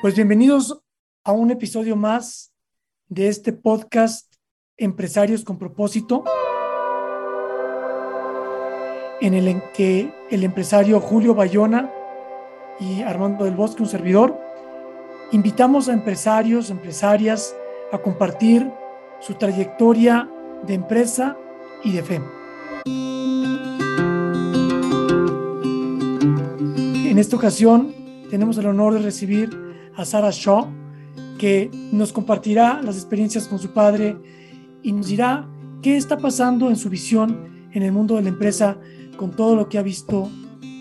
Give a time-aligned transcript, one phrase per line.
[0.00, 0.82] Pues bienvenidos
[1.24, 2.54] a un episodio más
[3.08, 4.34] de este podcast
[4.78, 6.24] Empresarios con propósito,
[9.20, 11.92] en el que el empresario Julio Bayona
[12.80, 14.40] y Armando del Bosque, un servidor,
[15.32, 17.54] invitamos a empresarios, empresarias
[17.92, 18.72] a compartir
[19.20, 20.30] su trayectoria
[20.66, 21.36] de empresa
[21.84, 22.22] y de fe.
[27.06, 27.94] En esta ocasión
[28.30, 29.69] tenemos el honor de recibir
[30.00, 30.66] a Sarah Shaw,
[31.38, 34.16] que nos compartirá las experiencias con su padre
[34.82, 35.46] y nos dirá
[35.82, 38.78] qué está pasando en su visión en el mundo de la empresa
[39.16, 40.30] con todo lo que ha visto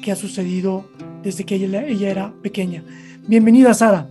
[0.02, 0.86] que ha sucedido
[1.22, 2.84] desde que ella, ella era pequeña.
[3.28, 4.08] Bienvenida, Sara.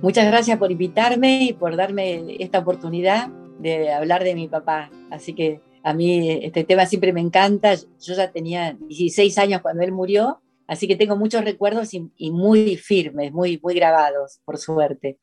[0.00, 3.28] Muchas gracias por invitarme y por darme esta oportunidad
[3.58, 4.90] de hablar de mi papá.
[5.10, 7.76] Así que a mí este tema siempre me encanta.
[7.76, 12.76] Yo ya tenía 16 años cuando él murió, así que tengo muchos recuerdos y, muy
[12.76, 15.20] firmes, muy, muy grabados, por suerte.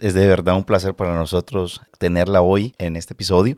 [0.00, 3.54] Es de verdad un placer para nosotros tenerla hoy en este episodio.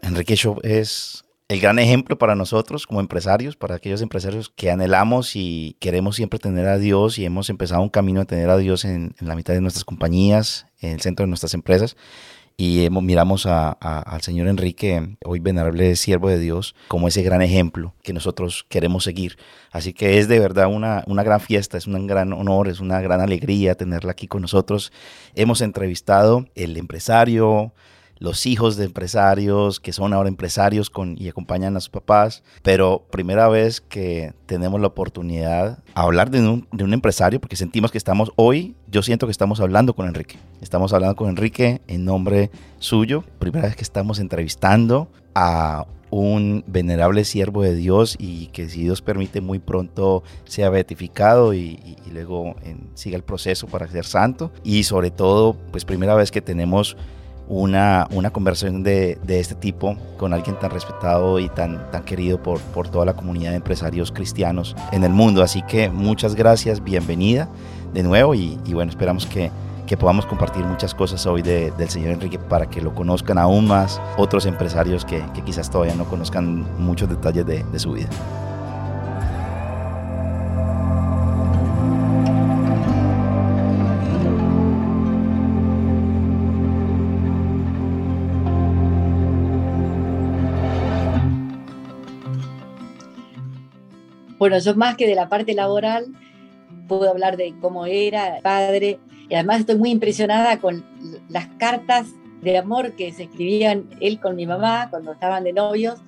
[0.00, 5.36] Enrique Show es el gran ejemplo para nosotros como empresarios, para aquellos empresarios que anhelamos
[5.36, 8.84] y queremos siempre tener a Dios y hemos empezado un camino de tener a Dios
[8.84, 11.96] en, en la mitad de nuestras compañías, en el centro de nuestras empresas
[12.58, 18.14] y miramos al Señor Enrique, hoy venerable siervo de Dios, como ese gran ejemplo que
[18.14, 19.36] nosotros queremos seguir.
[19.70, 23.00] Así que es de verdad una, una gran fiesta, es un gran honor, es una
[23.02, 24.90] gran alegría tenerla aquí con nosotros.
[25.34, 27.74] Hemos entrevistado el empresario,
[28.18, 33.48] los hijos de empresarios que son ahora empresarios y acompañan a sus papás, pero primera
[33.48, 38.74] vez que tenemos la oportunidad a hablar de un, empresario, porque sentimos que estamos hoy,
[38.88, 43.66] yo siento que estamos hablando con Enrique, estamos hablando con Enrique en nombre suyo, primera
[43.66, 49.40] vez que estamos entrevistando a un venerable siervo de Dios y que si Dios permite
[49.40, 52.54] muy pronto sea beatificado y, luego
[52.94, 54.50] siga el proceso para ser santo.
[54.64, 56.96] Y sobre todo pues primera vez que tenemos
[57.48, 62.42] una, una conversación de, de, este tipo con alguien tan respetado y tan, tan querido
[62.42, 65.42] por, por toda la comunidad de empresarios cristianos en el mundo.
[65.42, 67.48] Así que muchas gracias, bienvenida
[67.92, 69.50] de nuevo y, bueno, esperamos que,
[69.86, 73.66] que, podamos compartir muchas cosas hoy de, del señor Enrique para que lo conozcan aún
[73.66, 78.08] más otros empresarios que, quizás todavía no conozcan muchos detalles de, de su vida.
[94.46, 96.06] Bueno, yo más que de la parte laboral,
[96.86, 100.84] puedo hablar de cómo era padre, y además estoy muy impresionada con
[101.28, 102.06] las cartas
[102.42, 105.98] de amor que se escribían él con mi mamá cuando estaban de novios.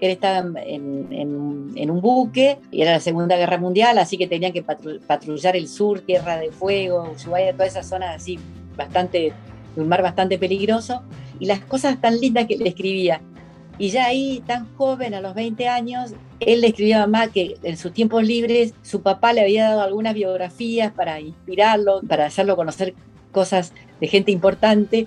[0.00, 4.64] Él estaba en, un buque y era la Segunda Guerra Mundial, así que tenían que
[4.64, 8.40] patrullar el sur, Tierra de Fuego, Ushuaia, todas esas zonas así,
[8.76, 9.32] bastante,
[9.76, 11.04] un mar bastante peligroso.
[11.38, 13.20] Y las cosas tan lindas que le escribía.
[13.78, 17.56] Y ya ahí, tan joven, a los 20 años, él le escribía a mamá que
[17.62, 22.56] en sus tiempos libres su papá le había dado algunas biografías para inspirarlo, para hacerlo
[22.56, 22.94] conocer
[23.32, 25.06] cosas de gente importante,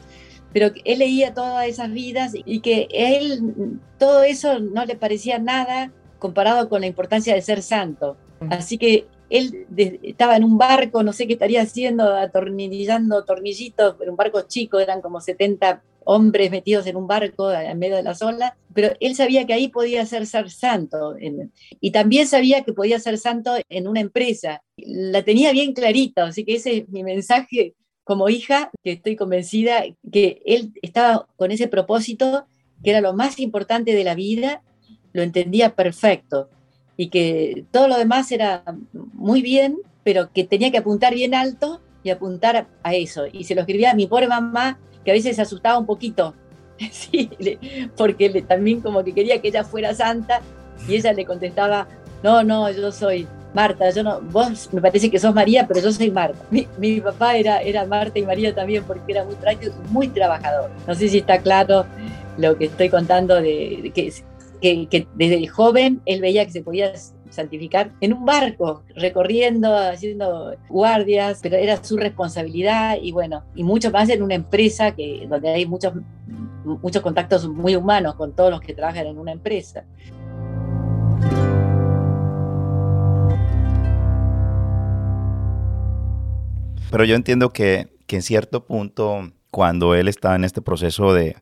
[0.53, 5.91] pero él leía todas esas vidas y que él todo eso no le parecía nada
[6.19, 8.17] comparado con la importancia de ser santo.
[8.49, 9.65] Así que él
[10.03, 14.79] estaba en un barco, no sé qué estaría haciendo, atornillando tornillitos, en un barco chico,
[14.79, 15.81] eran como 70
[16.13, 19.69] hombres metidos en un barco en medio de las olas, pero él sabía que ahí
[19.69, 21.15] podía ser, ser santo.
[21.79, 24.61] y también sabía que podía ser santo en una empresa.
[24.75, 29.83] La tenía bien clarita, así que ese es mi mensaje como hija, que estoy convencida
[30.11, 32.45] que él estaba con ese propósito,
[32.83, 34.63] que era lo más importante de la vida,
[35.13, 36.49] lo entendía perfecto
[36.97, 38.63] y que todo lo demás era
[39.13, 43.23] muy bien, pero que tenía que apuntar bien alto y apuntar a eso.
[43.31, 46.33] Y se lo escribía a mi pobre mamá, que a veces se asustaba un poquito,
[46.91, 47.29] sí,
[47.95, 50.41] porque también como que quería que ella fuera santa
[50.87, 51.87] y ella le contestaba,
[52.23, 55.91] no, no, yo soy Marta, yo no, vos me parece que sos María, pero yo
[55.91, 56.39] soy Marta.
[56.77, 59.35] Mi, papá era, era Marta y María también porque era muy
[59.89, 60.71] muy trabajador.
[60.87, 61.85] No sé si está claro
[62.37, 66.93] lo que estoy contando de, que, que, desde joven él veía que se podía
[67.31, 73.89] santificar en un barco, recorriendo, haciendo guardias, pero era su responsabilidad y bueno, y mucho
[73.89, 75.93] más en una empresa que, donde hay muchos,
[76.63, 79.85] muchos contactos muy humanos con todos los que trabajan en una empresa.
[86.91, 91.37] Pero yo entiendo que, que en cierto punto, cuando él estaba en este proceso de,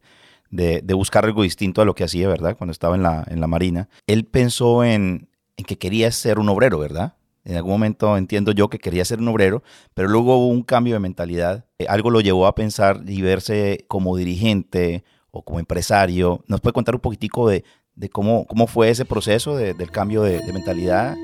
[0.52, 2.58] de, buscar algo distinto a lo que hacía, ¿verdad?
[2.58, 5.29] Cuando estaba en la, en la Marina, él pensó en,
[5.60, 7.16] en que quería ser un obrero, ¿verdad?
[7.44, 9.62] En algún momento entiendo yo que quería ser un obrero,
[9.94, 11.66] pero luego hubo un cambio de mentalidad.
[11.80, 16.46] Eh, algo lo llevó a pensar y verse como dirigente o como empresario.
[16.48, 17.66] ¿Nos puede contar un poquitico de,
[17.96, 21.18] de cómo, cómo fue ese proceso del cambio de, de mentalidad?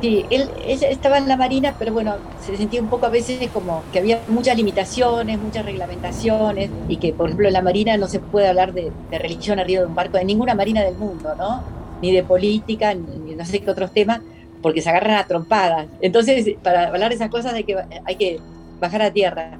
[0.00, 3.82] Sí, él, estaba en la Marina, pero bueno, se sentía un poco a veces como
[3.92, 8.18] que había muchas limitaciones, muchas reglamentaciones, y que, por ejemplo, en la Marina no se
[8.18, 11.62] puede hablar de, religión arriba de un barco, de ninguna Marina del mundo, ¿no?
[12.00, 14.22] Ni de política, ni, no sé qué otros temas,
[14.62, 15.86] porque se agarran a trompadas.
[16.00, 18.40] Entonces, para hablar de esas cosas hay que, hay que
[18.80, 19.58] bajar a tierra.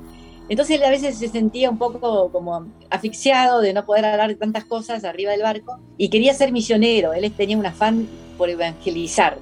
[0.49, 4.35] Entonces él a veces se sentía un poco como asfixiado de no poder hablar de
[4.35, 7.13] tantas cosas arriba del barco y quería ser misionero.
[7.13, 9.39] Él tenía un afán por evangelizar.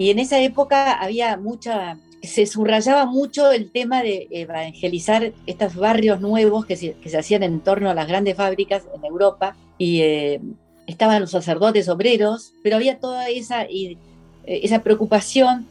[0.00, 6.22] Y en esa época había mucha, se subrayaba mucho el tema de evangelizar estos barrios
[6.22, 9.54] nuevos que se, que se hacían en torno a las grandes fábricas en Europa.
[9.76, 10.40] Y eh,
[10.86, 13.98] estaban los sacerdotes obreros, pero había toda esa, y,
[14.46, 15.66] eh, esa preocupación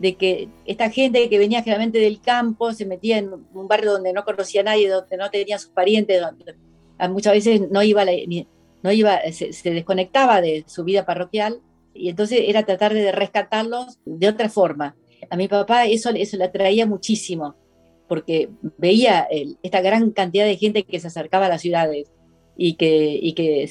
[0.00, 4.12] de que esta gente que venía generalmente del campo se metía en un barrio donde
[4.12, 6.56] no conocía a nadie, donde no tenía sus parientes, donde
[7.10, 8.04] muchas veces no iba,
[8.82, 11.60] no iba se desconectaba de su vida parroquial
[11.94, 14.96] y entonces era tratar de rescatarlos de otra forma.
[15.30, 17.56] A mi papá eso, eso le atraía muchísimo,
[18.08, 19.28] porque veía
[19.62, 22.10] esta gran cantidad de gente que se acercaba a las ciudades
[22.56, 23.70] y que, y que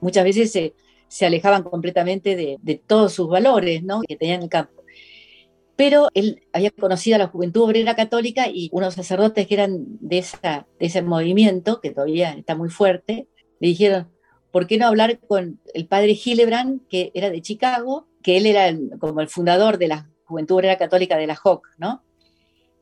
[0.00, 0.74] muchas veces se,
[1.08, 4.00] se alejaban completamente de, de, todos sus valores ¿no?
[4.06, 4.80] que tenían en el campo.
[5.76, 10.18] Pero él había conocido a la Juventud Obrera Católica y unos sacerdotes que eran de,
[10.18, 13.28] esa, de ese movimiento, que todavía está muy fuerte,
[13.60, 14.10] le dijeron,
[14.50, 18.76] ¿por qué no hablar con el padre Hillebrand, que era de Chicago, que él era
[18.98, 22.02] como el fundador de la Juventud Obrera Católica de la JOC, ¿no?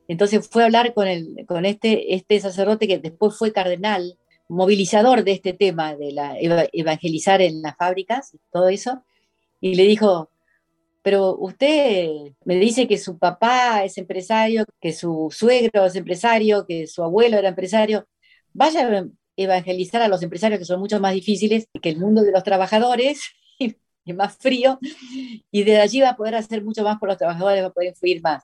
[0.07, 4.17] Entonces fue a hablar con, el, con este, este sacerdote que después fue cardenal,
[4.47, 6.35] movilizador de este tema, de la,
[6.73, 9.03] evangelizar en las fábricas, todo eso,
[9.61, 10.31] y le dijo,
[11.03, 12.09] pero usted
[12.43, 17.37] me dice que su papá es empresario, que su suegro es empresario, que su abuelo
[17.37, 18.07] era empresario,
[18.53, 19.05] vaya
[19.43, 23.21] evangelizar a los empresarios que son mucho más difíciles que el mundo de los trabajadores
[23.59, 24.79] y más frío,
[25.51, 27.89] y de allí va a poder hacer mucho más por los trabajadores, va a poder
[27.89, 28.43] influir más.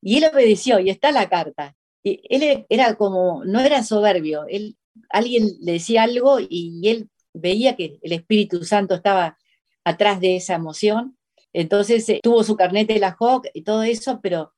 [0.00, 1.74] Y él obedeció, y está la carta.
[2.02, 4.76] Y él era como, no era soberbio, él,
[5.10, 9.38] alguien le decía algo y él veía que el Espíritu Santo estaba
[9.84, 11.16] atrás de esa emoción.
[11.52, 14.52] Entonces eh, tuvo su carnet de la JOC y todo eso, pero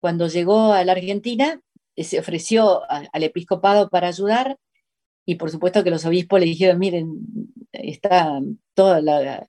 [0.00, 1.60] cuando llegó a la Argentina
[1.96, 4.56] eh, se ofreció al episcopado para ayudar
[5.26, 7.18] y por supuesto que los obispos le dijeron, miren,
[7.72, 8.40] está
[8.74, 9.48] toda la,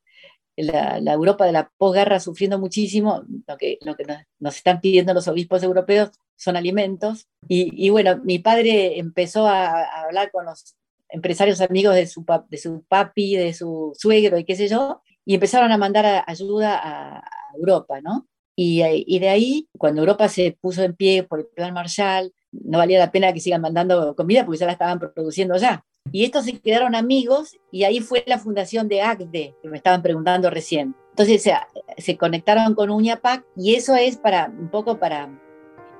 [0.57, 4.05] la, Europa de la posguerra sufriendo muchísimo, lo que, lo que
[4.39, 7.27] nos, están pidiendo los obispos europeos son alimentos.
[7.47, 10.75] Y, bueno, mi padre empezó a, hablar con los
[11.09, 15.35] empresarios amigos de su, de su papi, de su suegro y qué sé yo, y
[15.35, 17.23] empezaron a mandar ayuda a,
[17.57, 18.27] Europa, ¿no?
[18.59, 22.79] Y, y, de ahí, cuando Europa se puso en pie por el plan Marshall, no
[22.79, 25.85] valía la pena que sigan mandando comida porque ya la estaban produciendo ya.
[26.11, 30.01] Y estos se quedaron amigos y ahí fue la fundación de ACDE, que me estaban
[30.01, 30.95] preguntando recién.
[31.11, 31.53] Entonces se,
[31.99, 35.29] se conectaron con UñaPAC y eso es para un poco para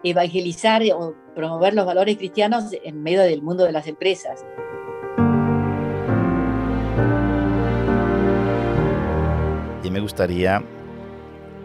[0.03, 4.43] evangelizar o promover los valores cristianos en medio del mundo de las empresas.
[9.83, 10.63] Y me gustaría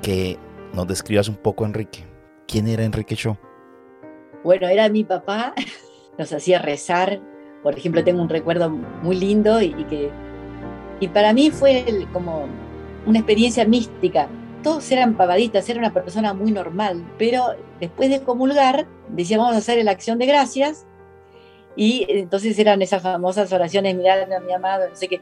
[0.02, 0.38] que
[0.72, 2.04] nos describas un poco, Enrique.
[2.46, 3.36] ¿Quién era Enrique Shaw?
[4.44, 5.54] Bueno, era mi papá,
[6.18, 7.20] nos hacía rezar.
[7.62, 10.10] Por ejemplo, tengo un recuerdo muy lindo y, que
[11.00, 12.46] y para mí fue como
[13.06, 14.28] una experiencia mística.
[14.62, 19.58] Todos eran pavaditas, era una persona muy normal, pero después de comulgar decíamos vamos a
[19.58, 20.86] hacer la acción de gracias
[21.74, 25.20] y entonces eran esas famosas oraciones, mirad a mi amado, no sé qué,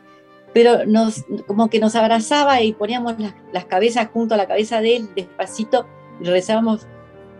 [0.52, 4.80] pero nos, como que nos abrazaba y poníamos las, las cabezas junto a la cabeza
[4.80, 5.86] de él despacito
[6.20, 6.86] y rezábamos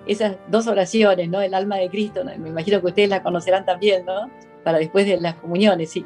[0.06, 1.40] esas dos oraciones, ¿no?
[1.40, 4.30] El alma de Cristo, me imagino que ustedes la conocerán también, ¿no?
[4.64, 6.04] Para después de las comuniones, sí.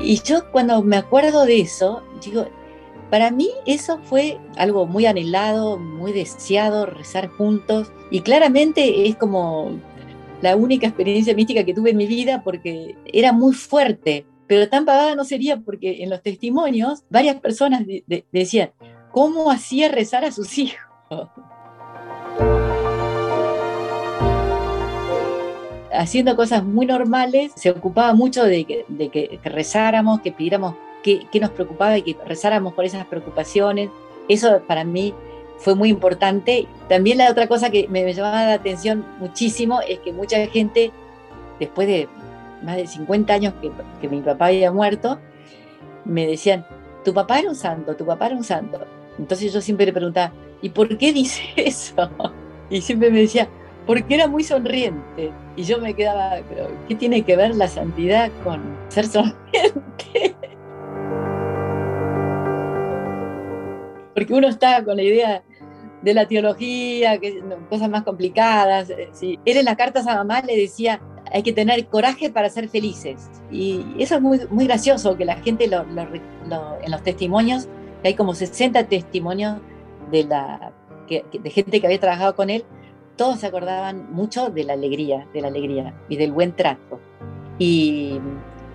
[0.00, 2.46] Y yo cuando me acuerdo de eso, digo,
[3.10, 7.90] Para mí eso fue algo muy anhelado, muy deseado, rezar juntos.
[8.10, 9.78] Y claramente es como
[10.42, 14.26] la única experiencia mística que tuve en mi vida porque era muy fuerte.
[14.48, 17.84] Pero tan pagada no sería porque en los testimonios varias personas
[18.32, 18.70] decían,
[19.12, 21.28] ¿cómo hacía rezar a sus hijos?
[25.90, 31.98] haciendo cosas muy normales, se ocupaba mucho de que, rezáramos, que pidiéramos qué, nos preocupaba
[31.98, 33.90] y que rezáramos por esas preocupaciones.
[34.28, 35.12] Eso para mí
[35.58, 36.68] fue muy importante.
[36.88, 40.92] También la otra cosa que me, llamaba la atención muchísimo es que mucha gente,
[41.58, 42.08] después de
[42.62, 43.54] más de 50 años
[44.00, 45.18] que, mi papá había muerto,
[46.04, 46.66] me decían,
[47.04, 48.80] tu papá era un santo, tu papá era un santo.
[49.18, 52.10] Entonces yo siempre le preguntaba, ¿y por qué dice eso?
[52.70, 53.48] Y siempre me decía,
[53.86, 55.32] porque era muy sonriente.
[55.56, 60.36] Y yo me quedaba, pero ¿qué tiene que ver la santidad con ser sonriente?
[64.14, 65.44] Porque uno está con la idea
[66.02, 68.90] de la teología, que, cosas más complicadas.
[68.90, 69.38] Eh, sí.
[69.44, 71.00] Él en las cartas a mamá le decía,
[71.32, 73.30] hay que tener coraje para ser felices.
[73.50, 77.68] Y eso es muy, muy gracioso, que la gente lo, en los testimonios,
[78.02, 79.58] que hay como 60 testimonios
[80.10, 80.72] de, la,
[81.08, 82.64] de gente que había trabajado con él,
[83.16, 87.00] todos se acordaban mucho de la alegría, de la alegría y del buen trato.
[87.58, 88.20] Y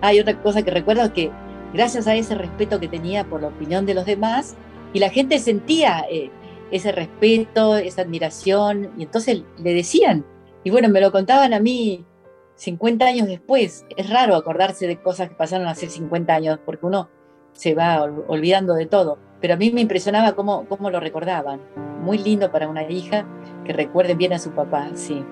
[0.02, 1.30] hay otra cosa que recuerdo que
[1.72, 4.54] gracias a ese respeto que tenía por la opinión de los demás,
[4.92, 6.30] y la gente sentía eh,
[6.70, 10.24] ese respeto, esa admiración, y entonces le decían,
[10.64, 12.04] y bueno, me lo contaban a mí
[12.56, 13.84] 50 años después.
[13.96, 17.08] Es raro acordarse de cosas que pasaron hace 50 años, porque uno
[17.52, 19.18] se va olvidando de todo.
[19.40, 21.60] Pero a mí me impresionaba cómo, cómo lo recordaban.
[22.00, 23.26] Muy lindo para una hija
[23.64, 25.24] que recuerden bien a su papá, sí.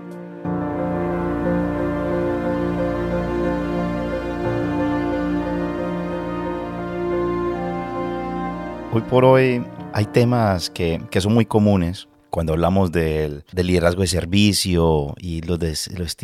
[8.94, 15.14] Hoy por hoy hay temas que, son muy comunes cuando hablamos del, liderazgo de servicio
[15.16, 15.58] y los,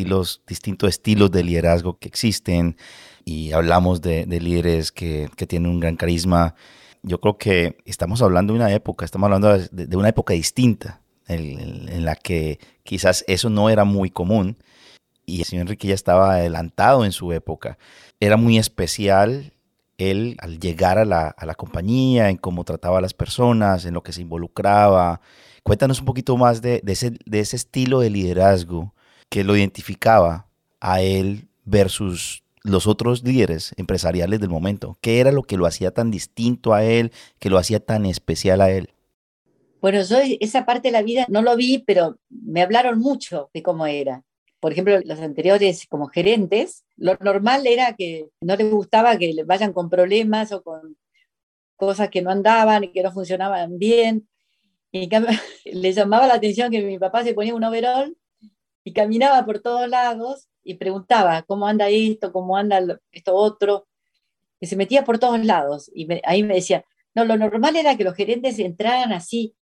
[0.04, 2.76] los distintos estilos de liderazgo que existen
[3.24, 6.54] y hablamos de, líderes que, tienen un gran carisma.
[7.02, 12.04] Yo creo que estamos hablando de una época, estamos hablando de una época distinta en,
[12.04, 14.58] la que quizás eso no era muy común
[15.24, 17.78] y el señor Enrique ya estaba adelantado en su época.
[18.20, 19.54] Era muy especial
[19.98, 24.12] él al llegar a la, compañía, en cómo trataba a las personas, en lo que
[24.12, 25.20] se involucraba.
[25.64, 28.94] Cuéntanos un poquito más de, ese, de ese estilo de liderazgo
[29.28, 30.46] que lo identificaba
[30.80, 34.96] a él versus los otros líderes empresariales del momento.
[35.00, 38.60] ¿Qué era lo que lo hacía tan distinto a él, que lo hacía tan especial
[38.60, 38.90] a él?
[39.80, 43.62] Bueno, yo esa parte de la vida no lo vi, pero me hablaron mucho de
[43.62, 44.24] cómo era.
[44.60, 49.72] Por ejemplo, los anteriores como gerentes, lo normal era que no les gustaba que vayan
[49.72, 50.96] con problemas o con
[51.76, 54.28] cosas que no andaban y que no funcionaban bien.
[54.90, 55.08] Y
[55.64, 58.16] les llamaba la atención que mi papá se ponía un overall
[58.84, 62.80] y caminaba por todos lados y preguntaba cómo anda esto, cómo anda
[63.12, 63.86] esto otro,
[64.60, 65.90] que se metía por todos lados.
[65.94, 69.54] Y ahí me decía, no, lo normal era que los gerentes entraran así,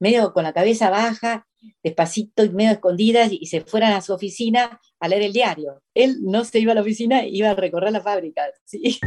[0.00, 1.46] medio con la cabeza baja,
[1.82, 5.82] despacito y medio escondidas, y se fueran a su oficina a leer el diario.
[5.94, 8.42] Él no se iba a la oficina, iba a recorrer la fábrica.
[8.64, 8.98] ¿sí?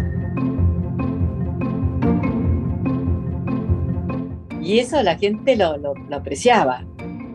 [4.65, 6.83] Y eso la gente lo, lo, apreciaba,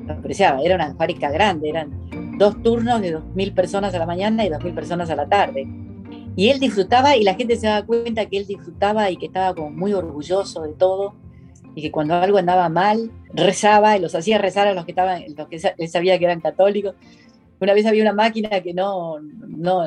[0.06, 0.62] lo apreciaba.
[0.62, 4.74] Era una fábrica grande, eran dos turnos de 2.000 personas a la mañana y 2.000
[4.74, 5.64] personas a la tarde.
[6.34, 9.54] Y él disfrutaba y la gente se daba cuenta que él disfrutaba y que estaba
[9.54, 11.14] como muy orgulloso de todo
[11.74, 15.22] y que cuando algo andaba mal, rezaba y los hacía rezar a los que estaban,
[15.36, 16.94] los que él sabía que eran católicos.
[17.60, 19.84] Una vez había una máquina que no, no,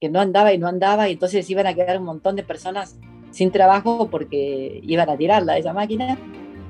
[0.00, 2.98] que no andaba y no andaba, y entonces iban a quedar un montón de personas
[3.30, 6.16] sin trabajo porque iban a tirarla esa máquina,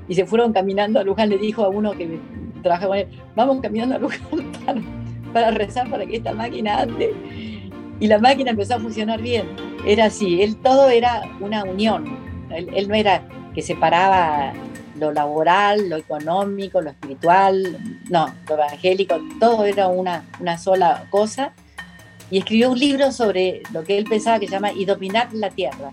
[0.07, 0.99] y se fueron caminando.
[0.99, 2.19] A Luján le dijo a uno que
[2.63, 4.81] trabajaba con él, vamos caminando a Luján para,
[5.31, 7.13] para rezar para que esta máquina ande.
[8.01, 9.45] Y la máquina empezó a funcionar bien.
[9.85, 12.17] Era así, él todo era una unión.
[12.49, 14.53] Él, él no era que separaba
[14.95, 17.77] lo laboral, lo económico, lo espiritual,
[18.09, 21.53] no, lo evangélico, todo era una, una sola cosa.
[22.31, 25.49] Y escribió un libro sobre lo que él pensaba que se llama Y dominar la
[25.49, 25.89] tierra,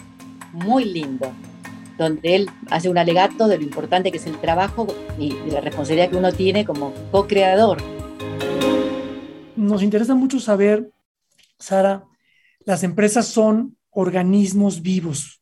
[0.52, 1.32] muy lindo,
[1.96, 4.86] donde él hace un alegato de lo importante que es el trabajo
[5.18, 7.78] y, la responsabilidad que uno tiene como co-creador.
[9.56, 10.90] Nos interesa mucho saber,
[11.58, 12.04] Sara,
[12.60, 15.40] las empresas son organismos vivos,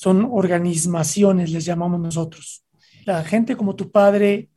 [0.00, 2.64] son organismaciones, les llamamos nosotros.
[3.04, 4.48] La gente como tu padre,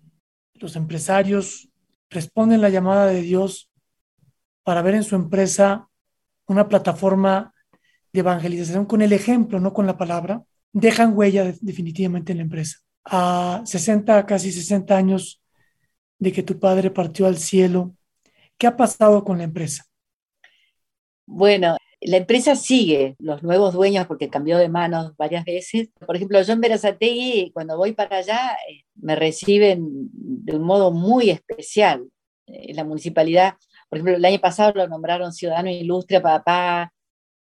[0.54, 1.68] los empresarios,
[2.10, 3.70] responden la llamada de Dios
[4.64, 5.90] para ver en su empresa
[6.48, 7.54] una plataforma
[8.14, 10.42] de evangelización con el ejemplo, no con la palabra.
[10.72, 12.78] dejan huella definitivamente en la empresa.
[13.04, 15.44] A 60, casi 60 años
[16.20, 17.94] de que tu padre partió al cielo,
[18.58, 19.84] ¿qué ha pasado con la empresa?
[21.26, 25.90] Bueno, la empresa sigue los nuevos dueños porque cambió de manos varias veces.
[26.06, 30.92] Por ejemplo, yo en Verazategui, cuando voy para allá, eh, me reciben de un modo
[30.92, 32.08] muy especial.
[32.48, 33.56] Eh, la municipalidad,
[33.90, 36.94] por ejemplo, el año pasado lo nombraron ciudadano ilustre papá,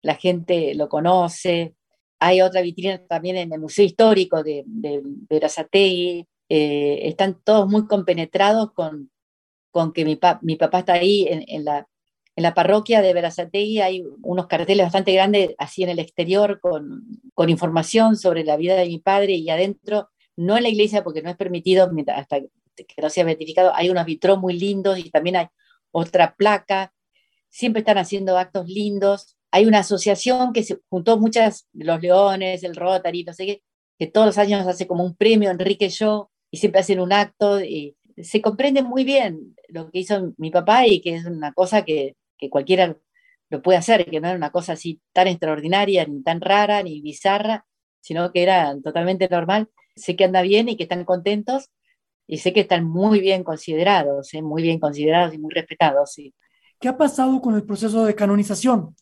[0.01, 1.75] la gente lo conoce.
[2.19, 6.27] Hay otra vitrina también en el Museo Histórico de, de, Verazategui.
[6.49, 9.11] Eh, están todos muy compenetrados con,
[9.71, 11.87] con que mi, mi papá está ahí en la
[12.39, 17.05] en la parroquia de Verazategui hay unos carteles bastante grandes, así en el exterior, con,
[17.33, 21.21] con información sobre la vida de mi padre y adentro, no en la iglesia porque
[21.21, 25.35] no es permitido hasta que no sea beatificado, hay unos vitrós muy lindos y también
[25.35, 25.47] hay
[25.91, 26.93] otra placa,
[27.49, 29.35] siempre están haciendo actos lindos.
[29.51, 33.63] Hay una asociación que se juntó muchas, los Leones, el Rotary, no sé qué,
[33.97, 37.59] que todos los años hace como un premio, Enrique yo, y siempre hacen un acto.
[37.61, 41.83] Y se comprende muy bien lo que hizo mi papá y que es una cosa
[41.83, 42.97] que que cualquiera
[43.49, 47.01] lo puede hacer, que no era una cosa así tan extraordinaria, ni tan rara, ni
[47.01, 47.65] bizarra,
[47.99, 49.69] sino que era totalmente normal.
[49.95, 51.69] Sé que anda bien y que están contentos
[52.27, 54.41] y sé que están muy bien considerados, ¿eh?
[54.41, 56.13] muy bien considerados y muy respetados.
[56.13, 56.33] Sí.
[56.79, 58.95] ¿Qué ha pasado con el proceso de canonización?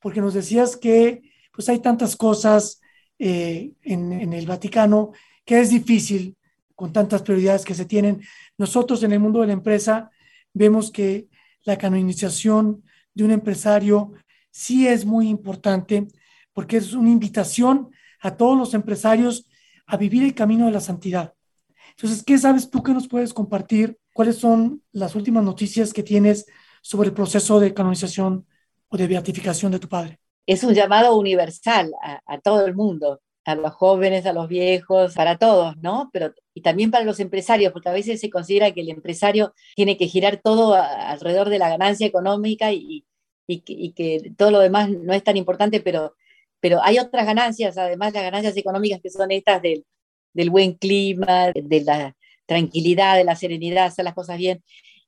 [0.00, 1.22] Porque nos decías que
[1.52, 2.80] pues hay tantas cosas
[3.18, 5.12] eh, en, en el Vaticano
[5.44, 6.36] que es difícil
[6.74, 8.20] con tantas prioridades que se tienen.
[8.58, 10.10] Nosotros en el mundo de la empresa
[10.52, 11.28] vemos que
[11.64, 14.12] la canonización de un empresario
[14.50, 16.06] sí es muy importante
[16.52, 17.90] porque es una invitación
[18.20, 19.48] a todos los empresarios
[19.86, 21.34] a vivir el camino de la santidad.
[21.90, 23.98] Entonces, ¿qué sabes tú que nos puedes compartir?
[24.12, 26.46] ¿Cuáles son las últimas noticias que tienes
[26.82, 28.46] sobre el proceso de canonización
[28.88, 30.18] o de beatificación de tu padre?
[30.46, 35.14] Es un llamado universal a, a todo el mundo a los jóvenes, a los viejos,
[35.14, 36.10] para todos, ¿no?
[36.12, 39.96] Pero y también para los empresarios, porque a veces se considera que el empresario tiene
[39.96, 43.04] que girar todo alrededor de la ganancia económica y,
[43.46, 46.14] y, que, todo lo demás no es tan importante, pero,
[46.60, 49.84] pero hay otras ganancias, además las ganancias económicas que son estas del,
[50.32, 54.62] del buen clima, de la tranquilidad, de la serenidad, hacer las cosas bien.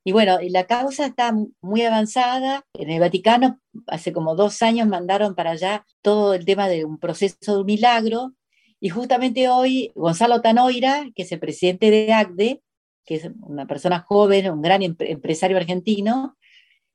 [0.07, 2.64] Y bueno, la causa está muy avanzada.
[2.75, 7.01] En el Vaticano, hace como dos años, mandaron para allá todo el tema de un
[7.01, 8.33] proceso de un milagro.
[8.79, 12.62] Y justamente hoy, Gonzalo Tanoira, que es el presidente de ACDE,
[13.05, 16.37] que es una persona joven, un gran empresario argentino,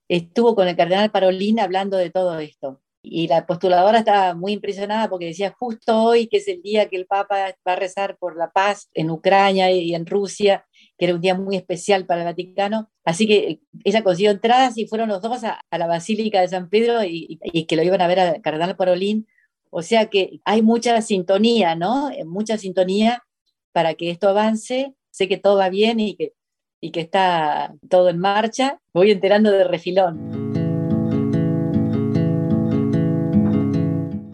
[0.07, 2.79] estuvo con el cardenal Parolín hablando de todo esto.
[3.03, 6.95] Y la postuladora estaba muy impresionada porque decía justo hoy, que es el día que
[6.95, 10.65] el Papa va a rezar por la paz en Ucrania y en Rusia,
[11.01, 12.91] que era un día muy especial para el Vaticano.
[13.03, 16.69] Así que eh, ella consiguió entradas y fueron los dos a, la Basílica de San
[16.69, 19.27] Pedro y, que lo iban a ver al Cardenal Parolín.
[19.71, 22.11] O sea que hay mucha sintonía, ¿no?
[22.11, 23.23] Eh, mucha sintonía
[23.71, 24.93] para que esto avance.
[25.09, 26.33] Sé que todo va bien y que,
[26.79, 28.79] y que está todo en marcha.
[28.93, 30.50] Voy enterando de refilón.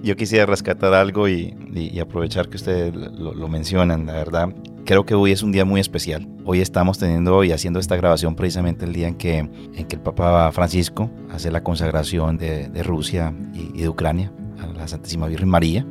[0.08, 1.54] Yo quisiera rescatar algo y,
[2.02, 4.50] aprovechar que ustedes lo, mencionan, la verdad.
[4.86, 6.28] Creo que hoy es un día muy especial.
[6.46, 10.02] Hoy estamos teniendo y haciendo esta grabación precisamente el día en que, en que el
[10.02, 15.86] Papa Francisco hace la consagración de, Rusia y, de Ucrania a la Santísima Virgen María.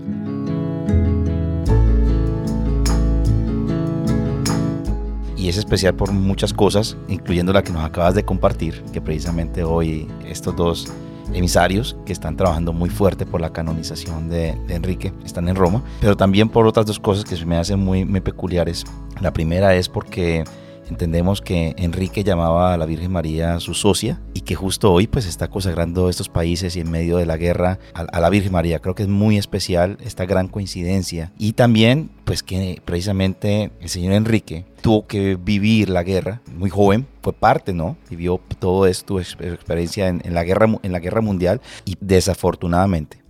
[5.37, 9.63] y es especial por muchas cosas, incluyendo la que nos acabas de compartir, que precisamente
[9.63, 10.93] hoy estos dos
[11.33, 16.17] emisarios que están trabajando muy fuerte por la canonización de, Enrique, están en Roma, pero
[16.17, 18.85] también por otras dos cosas que se me hacen muy, peculiares.
[19.21, 20.45] La primera es porque
[20.89, 25.27] entendemos que Enrique llamaba a la Virgen María su socia y que justo hoy pues
[25.27, 28.79] está consagrando estos países y en medio de la guerra a, la Virgen María.
[28.79, 34.15] Creo que es muy especial esta gran coincidencia y también pues que precisamente el señor
[34.15, 37.97] Enrique tuvo que vivir la guerra muy joven, fue parte, ¿no?
[38.09, 43.23] Vivió todo esto, experiencia en, la guerra, en la guerra mundial y desafortunadamente,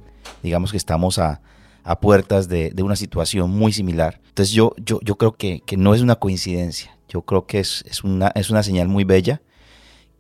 [0.42, 1.40] digamos que estamos a,
[1.86, 4.20] a puertas de, de, una situación muy similar.
[4.28, 6.95] Entonces yo, yo, yo creo que, que no es una coincidencia.
[7.08, 9.42] Yo creo que es, es, una, es una señal muy bella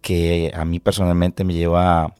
[0.00, 2.14] que a mí personalmente me lleva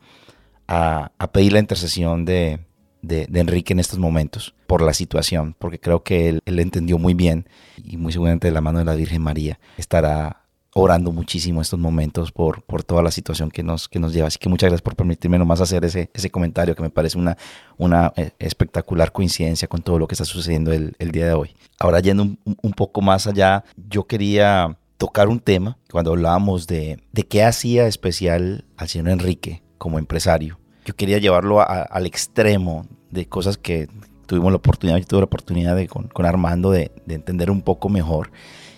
[0.67, 2.61] a, a, pedir la intercesión de,
[3.03, 7.15] de, Enrique en estos momentos por la situación, porque creo que él, él entendió muy
[7.15, 7.49] bien
[7.85, 10.46] y muy seguramente de la mano de la Virgen María estará
[10.79, 14.29] orando muchísimo estos momentos por, por toda la situación que nos, que nos lleva.
[14.29, 17.39] Así que muchas gracias por permitirme nomás hacer ese, ese comentario que me parece una,
[17.79, 21.57] una eh, espectacular coincidencia con todo lo que está sucediendo el, el día de hoy.
[21.79, 27.03] Ahora yendo un, un, poco más allá, yo quería tocar un tema cuando hablábamos de,
[27.11, 30.59] de qué hacía especial al señor Enrique como empresario.
[30.85, 33.89] Yo quería llevarlo al extremo de cosas que
[34.27, 38.31] tuvimos la oportunidad, yo tuve la oportunidad de, con, Armando de, entender un poco mejor.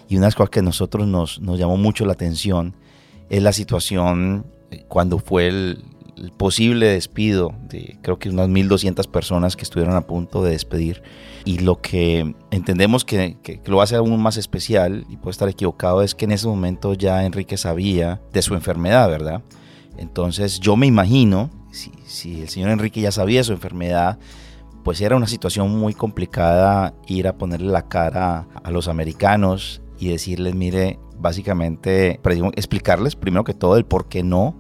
[0.08, 2.74] Y una de las cosas que a nosotros nos, nos llamó mucho la atención
[3.28, 5.84] es la situación eh, cuando fue el,
[6.36, 11.02] posible despido de creo que unas 1.200 personas que estuvieron a punto de despedir.
[11.44, 16.02] Y lo que entendemos que, que, lo hace aún más especial, y puede estar equivocado,
[16.02, 19.42] es que en ese momento ya Enrique sabía de su enfermedad, ¿verdad?
[19.96, 24.18] Entonces yo me imagino, si, si el señor Enrique ya sabía de su enfermedad,
[24.82, 30.08] pues era una situación muy complicada ir a ponerle la cara a los americanos y
[30.08, 32.20] decirles, mire, básicamente
[32.54, 34.56] explicarles primero que todo el por qué no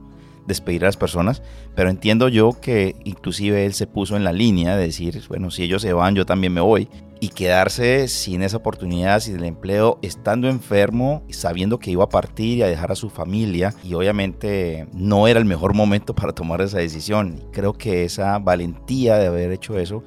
[0.48, 1.42] despedir a las personas,
[1.76, 5.62] pero entiendo yo que inclusive él se puso en la línea de decir, bueno, si
[5.62, 6.88] ellos se van, yo también me voy,
[7.20, 12.58] y quedarse sin esa oportunidad, sin el empleo, estando enfermo, sabiendo que iba a partir
[12.58, 16.62] y a dejar a su familia, y obviamente no era el mejor momento para tomar
[16.62, 17.44] esa decisión.
[17.52, 20.02] Creo que esa valentía de haber hecho eso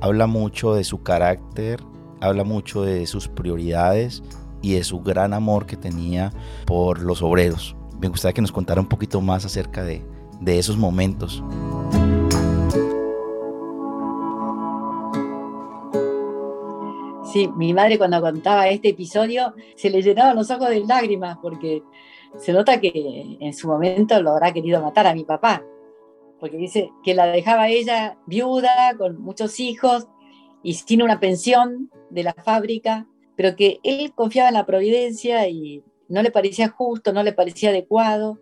[0.00, 1.80] habla mucho de su carácter,
[2.20, 4.22] habla mucho de sus prioridades
[4.62, 6.32] y de su gran amor que tenía
[6.66, 7.76] por los obreros.
[8.00, 10.04] Me gustaría que nos contara un poquito más acerca de,
[10.40, 11.42] de esos momentos.
[17.32, 21.82] Sí, mi madre cuando contaba este episodio se le llenaban los ojos de lágrimas porque
[22.38, 25.62] se nota que en su momento lo habrá querido matar a mi papá,
[26.40, 30.08] porque dice que la dejaba ella viuda, con muchos hijos
[30.62, 33.06] y sin una pensión de la fábrica,
[33.38, 37.70] pero que él confiaba en la providencia y no le parecía justo, no le parecía
[37.70, 38.40] adecuado.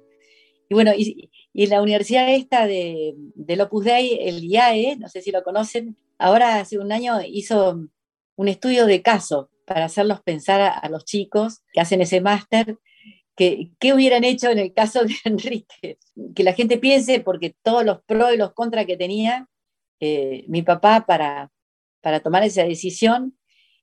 [0.70, 5.32] Y bueno, y, la universidad esta de, del Opus Dei, el IAE, no sé si
[5.32, 7.78] lo conocen, ahora hace un año hizo
[8.36, 12.78] un estudio de caso para hacerlos pensar a, los chicos que hacen ese máster,
[13.36, 15.98] que, qué hubieran hecho en el caso de Enrique.
[16.34, 19.46] Que la gente piense, porque todos los pros y los contras que tenía
[20.00, 21.52] eh, mi papá para,
[22.00, 23.36] para tomar esa decisión,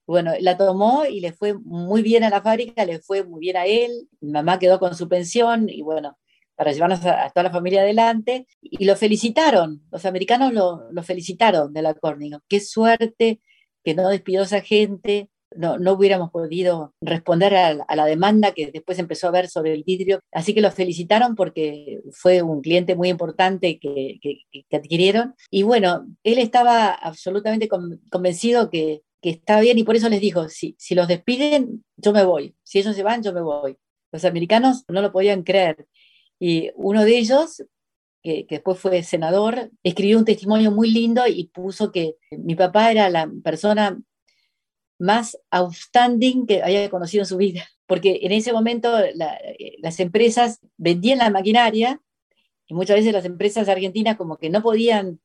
[0.06, 3.58] bueno, la tomó y le fue muy bien a la fábrica, le fue muy bien
[3.58, 6.18] a él, mamá quedó con su pensión y bueno,
[6.56, 11.82] para llevarnos a, toda la familia adelante, y lo felicitaron, los americanos lo, felicitaron de
[11.82, 13.42] la Corning, qué suerte
[13.84, 18.72] que no despidió a esa gente, no, no hubiéramos podido responder a, la demanda que
[18.72, 20.20] después empezó a ver sobre el vidrio.
[20.32, 25.36] Así que lo felicitaron porque fue un cliente muy importante que, que, adquirieron.
[25.52, 27.68] Y bueno, él estaba absolutamente
[28.10, 32.12] convencido que, que estaba bien y por eso les dijo, si, si los despiden, yo
[32.12, 32.56] me voy.
[32.62, 33.78] Si ellos se van, yo me voy.
[34.12, 35.88] Los americanos no lo podían creer.
[36.40, 37.64] Y uno de ellos,
[38.22, 43.10] que, después fue senador, escribió un testimonio muy lindo y puso que mi papá era
[43.10, 43.98] la persona
[45.00, 48.94] más outstanding que había conocido en su vida, porque en ese momento
[49.80, 52.02] las empresas vendían la maquinaria
[52.68, 55.22] y muchas veces las empresas argentinas como que no podían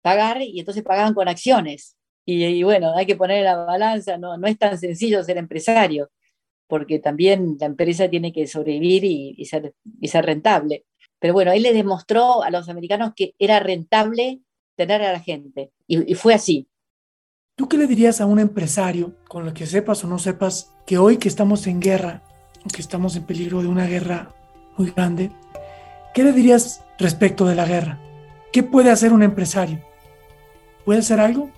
[0.00, 1.96] pagar y entonces pagaban con acciones.
[2.24, 6.10] Y, bueno, hay que poner la balanza, no, no es tan sencillo ser empresario,
[6.68, 10.84] porque también la empresa tiene que sobrevivir y, ser, y ser rentable.
[11.18, 14.40] Pero bueno, él le demostró a los americanos que era rentable
[14.76, 16.68] tener a la gente, y, fue así.
[17.56, 20.98] ¿Tú qué le dirías a un empresario, con lo que sepas o no sepas, que
[20.98, 22.22] hoy que estamos en guerra,
[22.74, 24.34] que estamos en peligro de una guerra
[24.78, 25.30] muy grande,
[26.14, 28.00] ¿qué le dirías respecto de la guerra?
[28.52, 29.80] ¿Qué puede hacer un empresario?
[30.84, 31.50] ¿Puede hacer algo?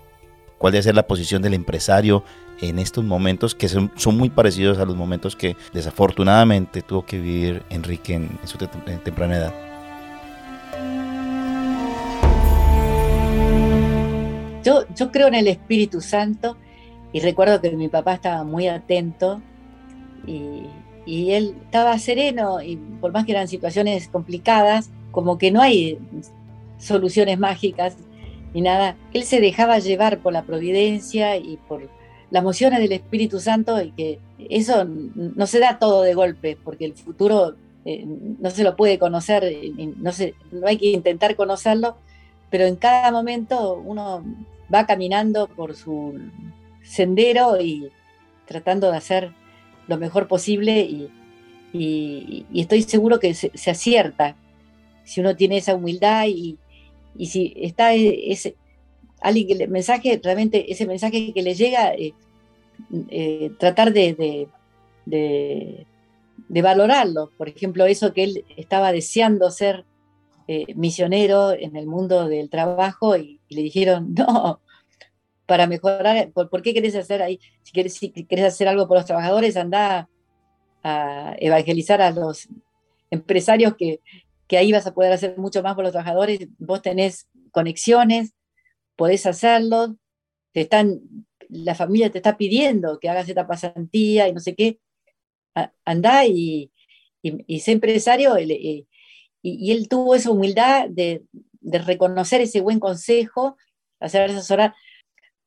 [0.65, 2.23] Cuál debe ser la posición del empresario
[2.59, 7.61] en estos momentos que son, muy parecidos a los momentos que desafortunadamente tuvo que vivir
[7.69, 9.53] Enrique en, su temprana edad.
[14.63, 16.57] Yo, yo creo en el Espíritu Santo
[17.13, 19.43] y recuerdo que mi papá estaba muy atento
[20.25, 20.63] y,
[21.05, 25.99] y él estaba sereno y por más que eran situaciones complicadas, como que no hay
[26.79, 27.97] soluciones mágicas,
[28.55, 28.95] ni nada.
[29.13, 31.89] Él se dejaba llevar por la providencia y por
[32.31, 36.85] las emociones del Espíritu Santo y que eso no se da todo de golpe, porque
[36.85, 39.43] el futuro eh, no se lo puede conocer,
[39.97, 40.09] no,
[40.53, 41.97] no hay que intentar conocerlo,
[42.49, 44.23] pero en cada momento uno
[44.73, 46.17] va caminando por su
[46.81, 47.91] sendero y
[48.45, 49.33] tratando de hacer
[49.87, 51.11] lo mejor posible y,
[52.53, 54.37] estoy seguro que se, se, acierta
[55.03, 56.57] si uno tiene esa humildad y,
[57.17, 58.55] y si está e, ese,
[59.67, 62.13] mensaje, realmente ese mensaje que le llega, eh,
[63.09, 64.47] eh, tratar de,
[65.05, 65.85] de,
[66.61, 67.31] valorarlo.
[67.37, 69.85] Por ejemplo, eso que él estaba deseando ser
[70.47, 74.61] eh, misionero en el mundo del trabajo y, le dijeron, no,
[75.45, 77.39] para mejorar, ¿por, qué querés hacer ahí?
[77.63, 80.09] Si querés, si querés hacer algo por los trabajadores, anda
[80.83, 82.47] a evangelizar a los
[83.09, 84.01] empresarios que,
[84.47, 88.33] que ahí vas a poder hacer mucho más por los trabajadores, vos tenés conexiones,
[88.95, 89.97] podés hacerlo,
[90.53, 91.01] te están,
[91.49, 94.79] la familia te está pidiendo que hagas esta pasantía y no sé qué,
[95.85, 96.71] anda y,
[97.21, 98.37] y, empresario.
[98.39, 98.87] Y,
[99.41, 101.23] y, él tuvo esa humildad de,
[101.61, 103.57] reconocer ese buen consejo,
[103.99, 104.75] hacer asesorar.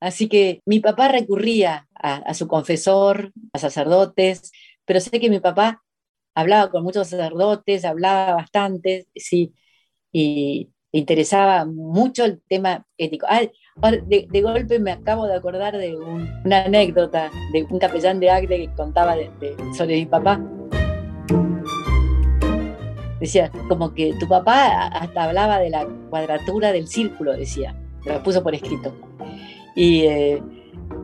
[0.01, 4.53] Así que mi papá recurría a, su confesor, a sacerdotes,
[4.85, 5.83] pero sé que mi papá
[6.39, 9.55] hablaba con muchos sacerdotes, hablaba bastante, sí,
[10.13, 13.27] y interesaba mucho el tema ético.
[13.29, 13.43] Ah,
[14.07, 18.75] de, golpe me acabo de acordar de una anécdota de un capellán de Agde que
[18.77, 19.17] contaba
[19.77, 20.41] sobre mi papá.
[23.19, 27.75] Decía, como que tu papá hasta hablaba de la cuadratura del círculo, decía,
[28.05, 28.95] lo puso por escrito.
[29.75, 30.43] Y, eh,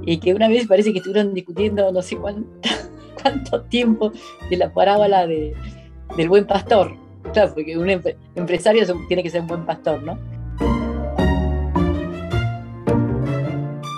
[0.06, 2.48] y que una vez parece que estuvieron discutiendo no sé cuánto,
[3.24, 4.12] cuánto tiempo
[4.50, 5.54] de la parábola de,
[6.16, 6.96] del buen pastor.
[7.32, 7.88] Claro, porque un
[8.34, 10.18] empresario tiene que ser un buen pastor, ¿no?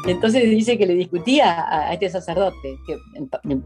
[0.06, 2.96] Entonces dice que le discutía a, este sacerdote, que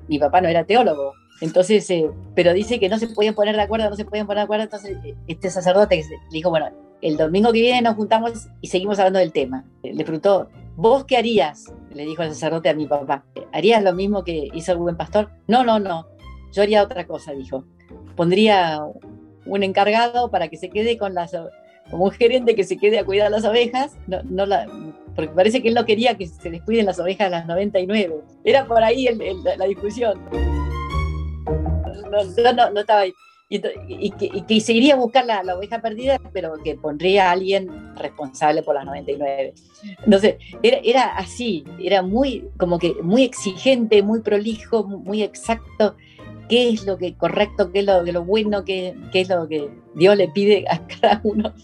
[0.09, 3.63] mi, papá no era teólogo, entonces, eh, pero dice que no se podían poner de
[3.63, 6.71] acuerdo, no se podían poner de acuerdo, entonces eh, este sacerdote le dijo, bueno,
[7.03, 9.65] el domingo que viene nos juntamos y seguimos hablando del tema.
[9.83, 11.67] Le preguntó, ¿vos qué harías?
[11.95, 15.31] Le dijo el sacerdote a mi papá, ¿harías lo mismo que hizo el buen pastor?
[15.49, 16.07] No, no, no,
[16.53, 17.65] yo haría otra cosa, dijo.
[18.17, 18.81] Pondría
[19.47, 21.33] un encargado para que se quede con las
[21.91, 24.47] como un gerente que se quede a cuidar las ovejas, no, no
[25.17, 28.21] porque parece que él no quería que se descuiden las ovejas a las 99.
[28.45, 29.09] Era por ahí
[29.59, 30.21] la discusión.
[32.11, 33.13] No, no, no estaba ahí.
[33.53, 38.77] Y, que, seguiría a buscar la, oveja perdida, pero que pondría a alguien responsable por
[38.77, 39.55] las 99.
[40.05, 45.97] Entonces, era, era así, era muy, como que muy exigente, muy prolijo, muy exacto
[46.49, 49.71] qué es lo que correcto, qué es lo, lo bueno, qué, qué es lo que
[49.95, 51.55] Dios le pide a cada uno.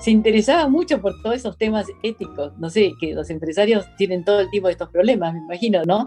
[0.00, 2.52] Se interesaba mucho por todos esos temas éticos.
[2.58, 6.04] No sé, que los empresarios tienen todo el tipo de estos problemas, me imagino, ¿no?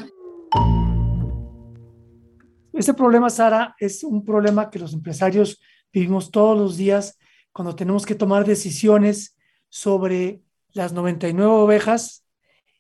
[2.76, 5.62] Este problema, Sara, es un problema que los empresarios
[5.94, 7.18] vivimos todos los días
[7.54, 9.38] cuando tenemos que tomar decisiones
[9.70, 10.42] sobre
[10.74, 12.26] las 99 ovejas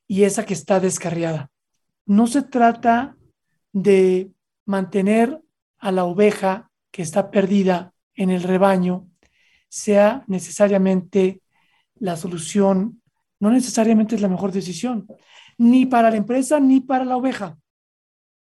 [0.06, 1.50] y esa que está descarriada.
[2.06, 3.16] No se trata
[3.72, 4.32] de
[4.66, 5.42] mantener
[5.80, 9.08] a la oveja que está perdida en el rebaño
[9.70, 11.42] sea necesariamente
[11.96, 13.02] la solución,
[13.40, 15.08] no necesariamente es la mejor decisión,
[15.58, 17.58] ni para la empresa ni para la oveja.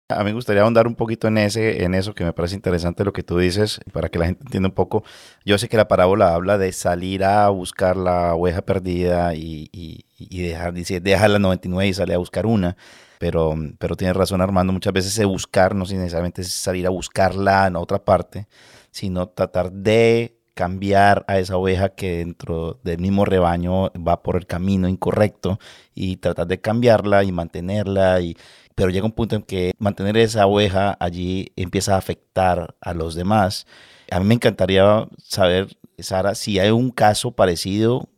[0.08, 3.04] A mí me gustaría ahondar un poquito en, ese, en eso que me parece interesante
[3.04, 5.02] lo que tú dices, para que la gente entienda un poco.
[5.44, 10.04] Yo sé que la parábola habla de salir a buscar la oveja perdida y, y,
[10.16, 12.76] y dejar, dice, deja la 99 y sale a buscar una
[13.18, 17.66] pero, pero tienes razón Armando, muchas veces ese buscar no necesariamente es salir a buscarla
[17.66, 18.46] en otra parte,
[18.90, 24.46] sino tratar de cambiar a esa oveja que dentro del mismo rebaño va por el
[24.46, 25.58] camino incorrecto
[25.94, 28.36] y tratar de cambiarla y mantenerla y
[28.76, 33.16] pero llega un punto en que mantener esa oveja allí empieza a afectar a los
[33.16, 33.66] demás.
[34.10, 38.08] A mí me encantaría saber, Sara, si hay un caso parecido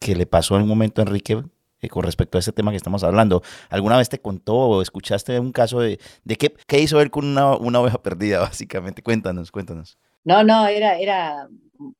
[0.00, 1.42] que le pasó en un momento a Enrique
[1.80, 3.42] eh, con respecto a este tema que estamos hablando.
[3.68, 7.24] ¿Alguna vez te contó o escuchaste un caso de, de qué, qué, hizo él con
[7.24, 9.02] una, una, oveja perdida, básicamente?
[9.02, 9.96] Cuéntanos, cuéntanos.
[10.24, 11.48] No, no, era, era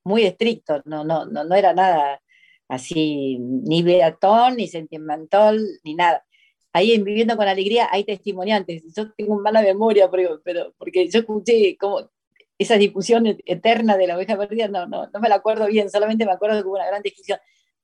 [0.03, 2.21] muy estricto, no, no, no, no era nada
[2.69, 6.25] así, ni beatón, ni sentimental, ni nada.
[6.73, 8.83] Ahí en Viviendo con Alegría hay testimoniantes.
[8.95, 12.11] Yo tengo mala memoria, pero, pero porque yo escuché como
[12.59, 16.27] esa discusión eterna de la oveja perdida, no, no, no me la acuerdo bien, solamente
[16.27, 17.39] me acuerdo que hubo una gran discusión.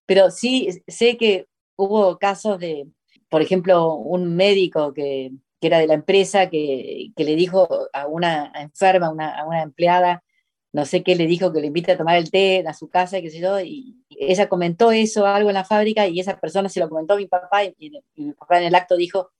[0.07, 1.47] Pero sí sé que
[1.77, 2.87] hubo casos de,
[3.29, 8.07] por ejemplo, un médico que, que era de la empresa que, que, le dijo a
[8.07, 10.23] una enferma, a una empleada,
[10.77, 13.23] no sé qué le dijo, que le invite a tomar el té a su casa,
[13.23, 16.81] qué sé yo, y ella comentó eso, algo en la fábrica, y esa persona se
[16.81, 17.75] lo comentó a mi papá, y,
[18.17, 19.31] mi papá en el acto dijo,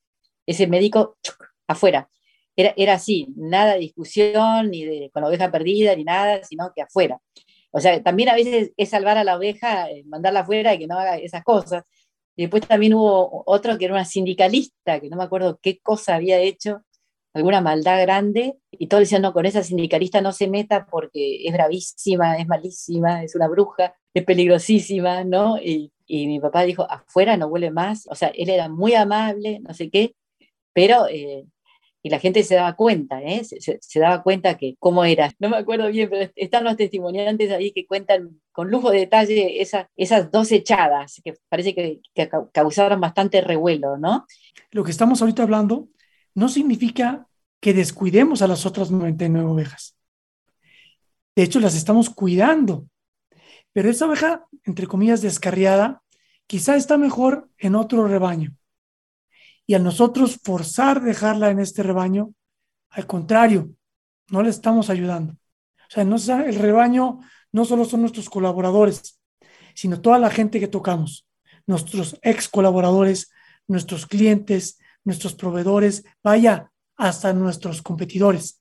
[0.47, 1.19] ese médico,
[1.67, 2.09] afuera.
[2.57, 6.73] Era, era así, nada de discusión, ni de, con la oveja perdida, ni nada, sino
[6.75, 7.21] que afuera.
[7.71, 10.87] O sea, también a veces es salvar a la oveja, eh, mandarla afuera y que
[10.87, 11.85] no haga esas cosas,
[12.35, 16.15] y después también hubo otro que era una sindicalista, que no me acuerdo qué cosa
[16.15, 16.83] había hecho,
[17.37, 21.53] alguna maldad grande, y todos decían, no, con esa sindicalista no se meta porque es
[21.53, 25.59] bravísima, es malísima, es una bruja, es peligrosísima, ¿no?
[25.59, 29.61] Y, y mi papá dijo, afuera no vuelve más, o sea, él era muy amable,
[29.61, 30.15] no sé qué,
[30.73, 31.47] pero eh,
[32.07, 33.43] y la gente se daba cuenta, ¿eh?
[33.43, 35.33] se, daba cuenta que cómo era.
[35.41, 39.61] No me acuerdo bien, pero están los testimoniantes ahí que cuentan con lujo de detalle
[39.61, 42.01] esas dos echadas que parece que,
[42.53, 44.25] causaron bastante revuelo, ¿no?
[44.71, 45.89] Lo que estamos ahorita hablando
[46.37, 47.27] no significa
[47.61, 49.97] que descuidemos a las otras 99 ovejas.
[51.35, 52.87] De hecho, las estamos cuidando.
[53.73, 56.03] Pero esa oveja, entre comillas, descarriada,
[56.47, 58.55] quizá está mejor en otro rebaño.
[59.67, 62.35] Y al nosotros forzar dejarla en este rebaño,
[62.91, 63.71] al contrario,
[64.29, 65.33] no le estamos ayudando.
[65.33, 67.21] O sea, no, el rebaño
[67.51, 69.21] no solo son nuestros colaboradores,
[69.75, 71.27] sino toda la gente que tocamos,
[71.67, 73.31] nuestros ex colaboradores,
[73.67, 78.61] nuestros clientes, nuestros proveedores, vaya, hasta nuestros competidores.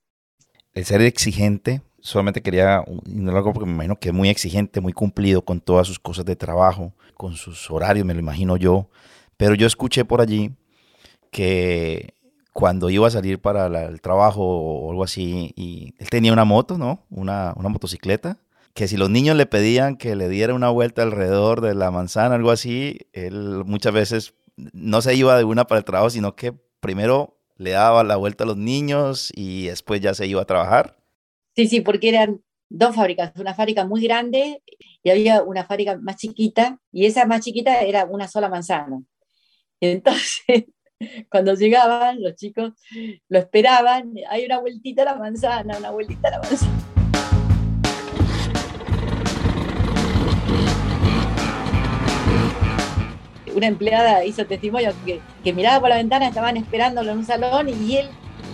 [0.72, 4.80] El ser exigente, solamente quería, no lo hago porque me imagino que es muy exigente,
[4.80, 8.88] muy cumplido con todas sus cosas de trabajo, con sus horarios, me lo imagino yo,
[9.36, 10.52] pero yo escuché por allí
[11.30, 12.14] que
[12.52, 16.78] cuando iba a salir para el trabajo o algo así, y él tenía una moto,
[16.78, 17.04] ¿no?
[17.10, 18.38] Una, una motocicleta,
[18.72, 22.34] que si los niños le pedían que le diera una vuelta alrededor de la manzana,
[22.34, 26.52] algo así, él muchas veces no se iba de una para el trabajo, sino que
[26.80, 30.96] primero le daba la vuelta a los niños y después ya se iba a trabajar.
[31.54, 34.62] Sí, sí, porque eran dos fábricas, una fábrica muy grande
[35.02, 39.02] y había una fábrica más chiquita y esa más chiquita era una sola manzana.
[39.80, 40.64] Entonces,
[41.30, 42.72] cuando llegaban, los chicos
[43.28, 46.95] lo esperaban, hay una vueltita a la manzana, una vueltita a la manzana.
[53.56, 54.92] Una empleada hizo testimonio
[55.42, 58.08] que, miraba por la ventana, estaban esperándolo en un salón y él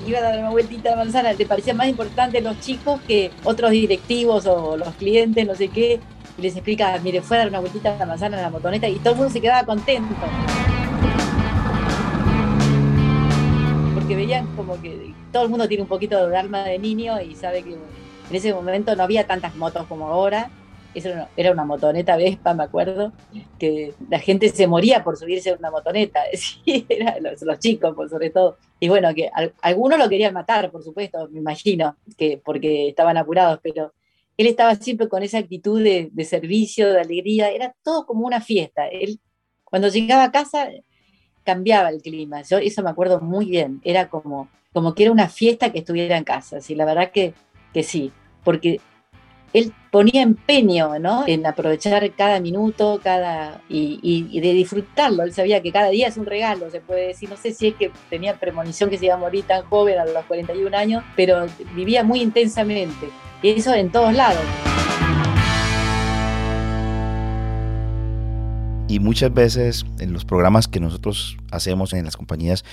[0.06, 3.72] iba a dar una vueltita la manzana, le parecía más importante los chicos que otros
[3.72, 5.98] directivos o los clientes, no sé qué,
[6.38, 8.94] y les explica, mire, fue a dar una vueltita la manzana en la motoneta y
[9.00, 10.14] todo el mundo se quedaba contento.
[14.14, 17.62] veían como que todo el mundo tiene un poquito de alma de niño y sabe
[17.62, 20.50] que en ese momento no había tantas motos como ahora.
[20.94, 23.12] Eso era una motoneta Vespa, me acuerdo,
[23.59, 26.87] que la gente se moría por subirse a una motoneta, sí,
[27.40, 28.59] los, chicos, por sobre todo.
[28.78, 33.61] Y bueno, que algunos lo querían matar, por supuesto, me imagino, que porque estaban apurados,
[33.62, 33.92] pero
[34.37, 38.40] él estaba siempre con esa actitud de, de servicio, de alegría, era todo como una
[38.40, 38.87] fiesta.
[38.88, 39.20] Él,
[39.64, 40.68] cuando llegaba a casa,
[41.44, 42.42] cambiaba el clima.
[42.42, 43.81] Yo eso me acuerdo muy bien.
[43.85, 46.61] Era como, como que era una fiesta que estuviera en casa.
[46.61, 47.35] Sí, la verdad que,
[47.72, 48.12] que sí.
[48.44, 48.81] Porque
[49.52, 51.24] él ponía empeño ¿no?
[51.26, 55.22] en aprovechar cada minuto cada y, de disfrutarlo.
[55.24, 57.28] Él sabía que cada día es un regalo, se puede decir.
[57.28, 60.04] No sé si es que tenía premonición que se iba a morir tan joven a
[60.04, 63.10] los 41 años, pero vivía muy intensamente.
[63.42, 64.42] Y eso en todos lados.
[68.88, 72.64] Y muchas veces en los programas que nosotros hacemos en las compañías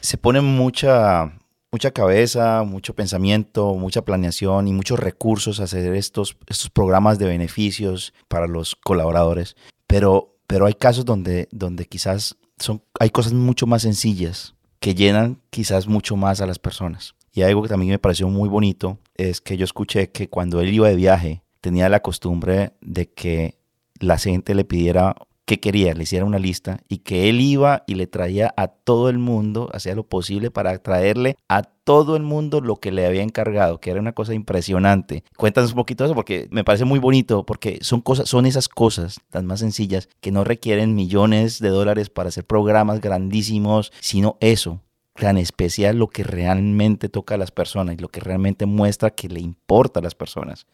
[0.00, 1.32] se pone mucha,
[1.74, 8.14] mucha cabeza, mucho pensamiento, mucha planeación y muchos recursos hacer estos, estos programas de beneficios
[8.28, 9.56] para los colaboradores.
[9.88, 15.40] Pero, pero hay casos donde, donde quizás son, hay cosas mucho más sencillas que llenan
[15.50, 17.16] quizás mucho más a las personas.
[17.32, 20.72] Y algo que también me pareció muy bonito es que yo escuché que cuando él
[20.72, 23.58] iba de viaje tenía la costumbre de que
[23.98, 27.96] la gente le pidiera que quería, le hiciera una lista y que él iba y
[27.96, 32.60] le traía a todo el mundo, hacía lo posible para traerle a todo el mundo
[32.60, 35.22] lo que le había encargado, que era una cosa impresionante.
[35.36, 39.20] Cuéntanos un poquito eso porque me parece muy bonito, porque son cosas, son esas cosas
[39.30, 44.80] tan más sencillas que no requieren millones de dólares para hacer programas grandísimos, sino eso,
[45.14, 49.28] tan especial lo que realmente toca a las personas y lo que realmente muestra que
[49.28, 50.66] le importa a las personas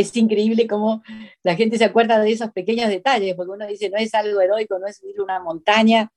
[0.00, 1.02] es increíble cómo
[1.42, 4.78] la gente se acuerda de esos pequeños detalles, porque uno dice, no es algo heroico,
[4.78, 6.10] no es subir una montaña,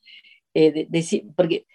[0.53, 0.87] eh,
[1.35, 1.65] porque,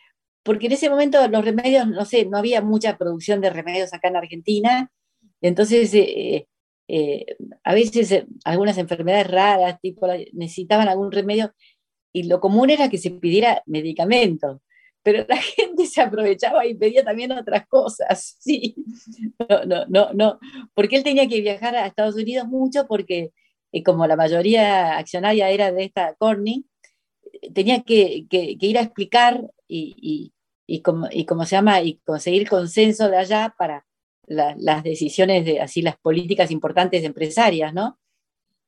[0.42, 4.08] porque en ese momento los remedios, no sé, no había mucha producción de remedios acá
[4.08, 4.90] en Argentina,
[5.40, 6.46] entonces eh,
[6.88, 7.26] eh,
[7.64, 11.52] a veces algunas enfermedades raras, tipo, necesitaban algún remedio,
[12.12, 14.60] y lo común era que se pidiera medicamentos
[15.06, 18.74] pero la gente se aprovechaba y pedía también otras cosas, sí.
[19.48, 20.40] No, no, no, no,
[20.74, 23.30] porque él tenía que viajar a Estados Unidos mucho porque
[23.70, 26.64] eh, como la mayoría accionaria era de esta Corning,
[27.54, 30.32] tenía que, ir a explicar y,
[30.66, 33.86] y, se llama, y conseguir consenso de allá para
[34.26, 38.00] las decisiones de así las políticas importantes empresarias, ¿no?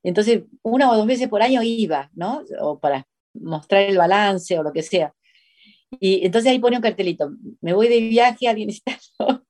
[0.04, 2.44] Entonces, una o dos veces por año iba, ¿no?
[2.60, 5.12] O para mostrar el balance o lo que sea.
[6.00, 7.30] Y entonces ahí pone un cartelito,
[7.60, 8.98] me voy de viaje, alguien está.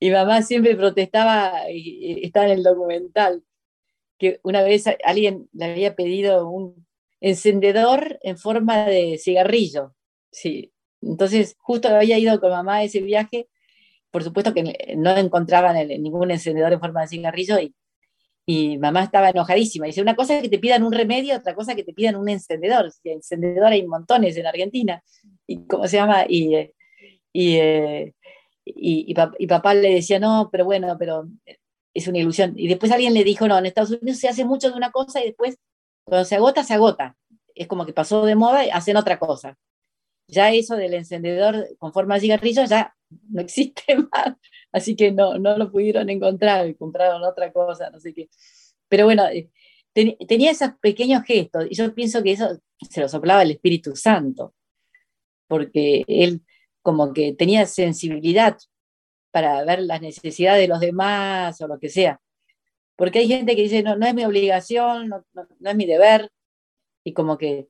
[0.00, 3.44] Y mamá siempre protestaba, y estaba en el documental,
[4.18, 6.86] que una vez alguien le había pedido un
[7.20, 9.94] encendedor en forma de cigarrillo.
[10.32, 10.72] Sí.
[11.02, 13.48] Entonces, justo había ido con mamá a ese viaje,
[14.10, 17.74] por supuesto que no encontraban ningún encendedor en forma de cigarrillo y
[18.48, 19.86] y mamá estaba enojadísima.
[19.86, 22.14] Dice, una cosa es que te pidan un remedio, otra cosa es que te pidan
[22.14, 22.92] un encendedor.
[23.02, 25.02] encendedor hay montones en Argentina.
[25.48, 26.24] ¿Y cómo se llama?
[26.28, 26.74] Y, eh,
[27.34, 28.12] eh,
[28.64, 31.28] y, y, papá le decía, no, pero bueno, pero
[31.92, 32.54] es una ilusión.
[32.56, 35.20] Y después alguien le dijo, no, en Estados Unidos se hace mucho de una cosa
[35.20, 35.58] y después,
[36.04, 37.16] cuando se agota, se agota.
[37.54, 39.56] es como que pasó de moda y hacen otra cosa.
[40.28, 42.94] Ya eso del encendedor con forma de cigarrillo ya
[43.30, 43.82] no existe
[44.12, 44.34] más,
[44.76, 48.28] así que no, no lo pudieron encontrar y compraron otra cosa, no sé qué.
[48.88, 49.48] Pero bueno, eh,
[50.28, 52.60] tenía esos pequeños gestos y yo pienso que eso
[52.90, 54.54] se lo soplaba el Espíritu Santo,
[55.48, 56.42] porque él
[56.82, 58.58] como que tenía sensibilidad
[59.30, 62.20] para ver las necesidades de los demás o lo que sea.
[62.96, 66.30] Porque hay gente que dice, no, no es mi obligación, no, no, es mi deber,
[67.02, 67.68] y como que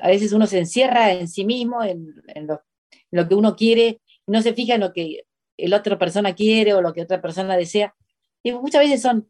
[0.00, 2.14] a veces uno se encierra en sí mismo, en,
[2.46, 2.62] lo,
[3.10, 5.25] en, lo, que uno quiere, no se fija en lo que
[5.56, 7.94] el otra persona quiere o lo que otra persona desea.
[8.42, 9.28] Y muchas veces son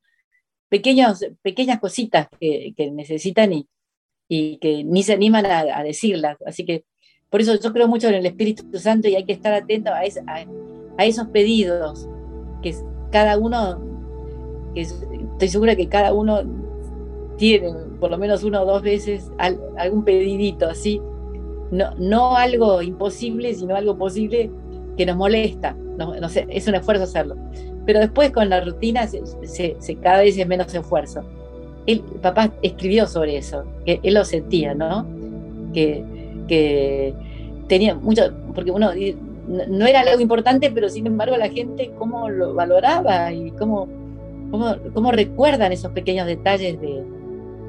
[0.68, 3.68] pequeños, pequeñas cositas que, que necesitan y,
[4.28, 6.36] y, que ni se animan a, decirlas.
[6.46, 6.84] Así que
[7.30, 10.00] por eso yo creo mucho en el Espíritu Santo y hay que estar atento a,
[10.00, 12.08] a esos pedidos
[12.62, 12.74] que
[13.10, 16.42] cada uno, que estoy segura que cada uno
[17.36, 21.00] tiene por lo menos una o dos veces algún pedidito así,
[21.70, 24.50] no, no algo imposible, sino algo posible
[24.96, 27.36] que nos molesta, no, no sé, es un esfuerzo hacerlo.
[27.84, 29.22] Pero después con la rutina se,
[29.78, 31.22] se, cada vez es menos esfuerzo.
[31.86, 35.06] El papá escribió sobre eso, que él lo sentía, ¿no?
[35.72, 36.04] Que,
[36.48, 37.14] que
[37.68, 38.22] tenía mucho,
[38.54, 38.90] porque uno
[39.46, 43.86] no era algo importante, pero sin embargo la gente cómo lo valoraba y cómo,
[44.50, 47.04] cómo, cómo recuerdan esos pequeños detalles de,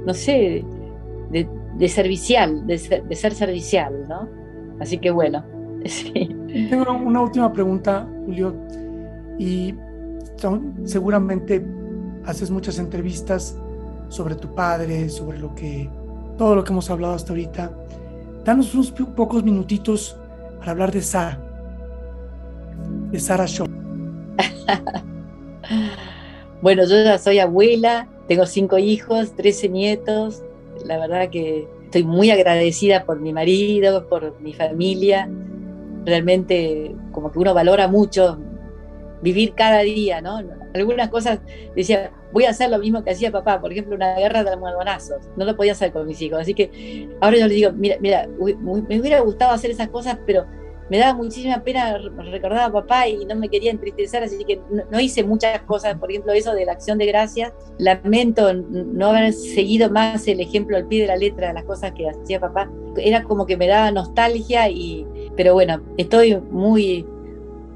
[0.06, 0.66] no sé,
[1.30, 1.48] de,
[1.78, 4.28] de servicial, de ser, de ser, servicial, ¿no?
[4.80, 5.44] Así que bueno,
[5.86, 6.30] sí.
[6.70, 8.54] Tengo una última pregunta, Julio,
[9.40, 9.74] y
[10.84, 11.66] seguramente
[12.26, 13.58] haces muchas entrevistas
[14.10, 15.90] sobre tu padre, sobre lo que,
[16.38, 17.72] todo lo que hemos hablado hasta ahorita.
[18.44, 20.18] Danos unos pocos minutitos
[20.60, 21.48] para hablar de Sara
[23.12, 23.68] de Sara Shaw?
[26.62, 30.44] bueno, yo soy abuela, tengo cinco hijos, trece nietos.
[30.86, 35.30] La verdad que estoy muy agradecida por mi marido, por mi familia.
[36.08, 38.40] Realmente como que uno valora mucho
[39.22, 40.40] vivir cada día, ¿no?
[40.74, 41.40] Algunas cosas
[41.76, 45.18] decía, voy a hacer lo mismo que hacía papá, por ejemplo, una guerra de almohadonazos.
[45.36, 46.40] No lo podía hacer con mis hijos.
[46.40, 50.46] Así que ahora yo les digo, mira, mira, me hubiera gustado hacer esas cosas, pero
[50.90, 55.00] me daba muchísima pena recordar a papá y no me quería entristecer, así que no,
[55.00, 57.52] hice muchas cosas, por ejemplo eso de la acción de gracias.
[57.78, 61.92] Lamento no haber seguido más el ejemplo al pie de la letra de las cosas
[61.92, 62.72] que hacía papá.
[62.96, 65.06] Era como que me daba nostalgia, y,
[65.38, 67.06] pero bueno, estoy muy,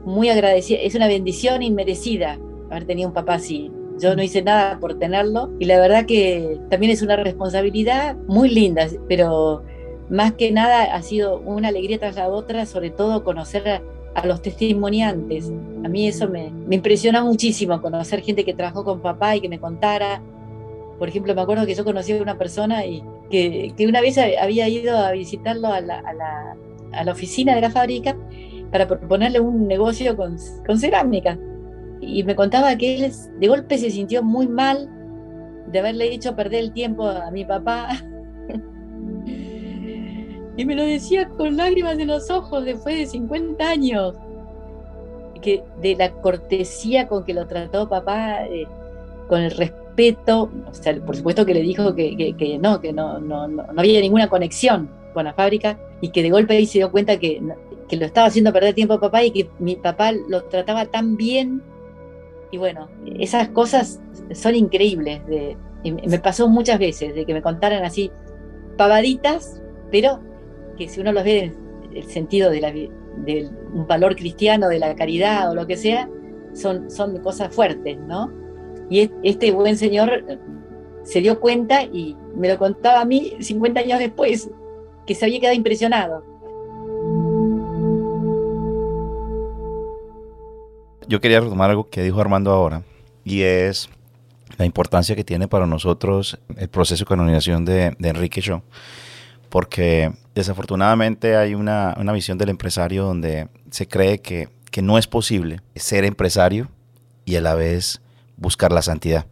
[0.03, 0.79] muy agradecida.
[0.81, 2.37] Es una bendición inmerecida
[2.69, 3.71] haber tenido un papá así.
[3.99, 8.49] Yo no hice nada por tenerlo y la verdad que también es una responsabilidad muy
[8.49, 9.63] linda, pero
[10.09, 14.41] más que nada ha sido una alegría tras la otra, sobre todo conocer a, los
[14.41, 15.51] testimoniantes.
[15.85, 19.49] A mí eso me, me, impresiona muchísimo, conocer gente que trabajó con papá y que
[19.49, 20.21] me contara.
[20.97, 24.17] Por ejemplo, me acuerdo que yo conocí a una persona y que, que una vez
[24.17, 26.57] había ido a visitarlo a la, a, la,
[26.93, 28.15] a la, oficina de la fábrica
[28.71, 31.37] para proponerle un negocio con, con cerámica.
[31.99, 34.89] Y me contaba que él de golpe se sintió muy mal
[35.67, 37.89] de haberle hecho perder el tiempo a mi papá
[40.57, 44.15] y me lo decía con lágrimas en los ojos después de 50 años.
[45.41, 48.67] Que de la cortesía con que lo trató papá, eh,
[49.27, 53.19] con el respeto, o sea, por supuesto que le dijo que, que, no, que no,
[53.19, 57.17] no, no, había ninguna conexión la fábrica y que de golpe ahí se dio cuenta
[57.19, 57.41] que,
[57.87, 61.17] que lo estaba haciendo perder tiempo a papá y que mi papá lo trataba tan
[61.17, 61.61] bien.
[62.51, 62.89] Y bueno,
[63.19, 64.01] esas cosas
[64.33, 65.25] son increíbles.
[65.27, 68.11] De, me pasó muchas veces de que me contaran así
[68.77, 70.19] pavaditas, pero
[70.77, 72.73] que si uno los ve en el sentido de, la,
[73.73, 76.09] un valor cristiano, de la caridad o lo que sea,
[76.53, 78.31] son, son cosas fuertes, ¿no?
[78.89, 80.25] Y este buen señor
[81.03, 84.49] se dio cuenta y me lo contaba a mí 50 años después,
[85.11, 86.23] que se había quedado impresionado.
[91.07, 92.83] Yo quería retomar algo que dijo Armando ahora,
[93.25, 93.89] y es
[94.57, 98.61] la importancia que tiene para nosotros el proceso de canonización de, de Enrique Shaw
[99.49, 105.07] porque desafortunadamente hay una, una visión del empresario donde se cree que, que, no es
[105.07, 106.69] posible ser empresario
[107.25, 108.01] y a la vez
[108.37, 109.25] buscar la santidad.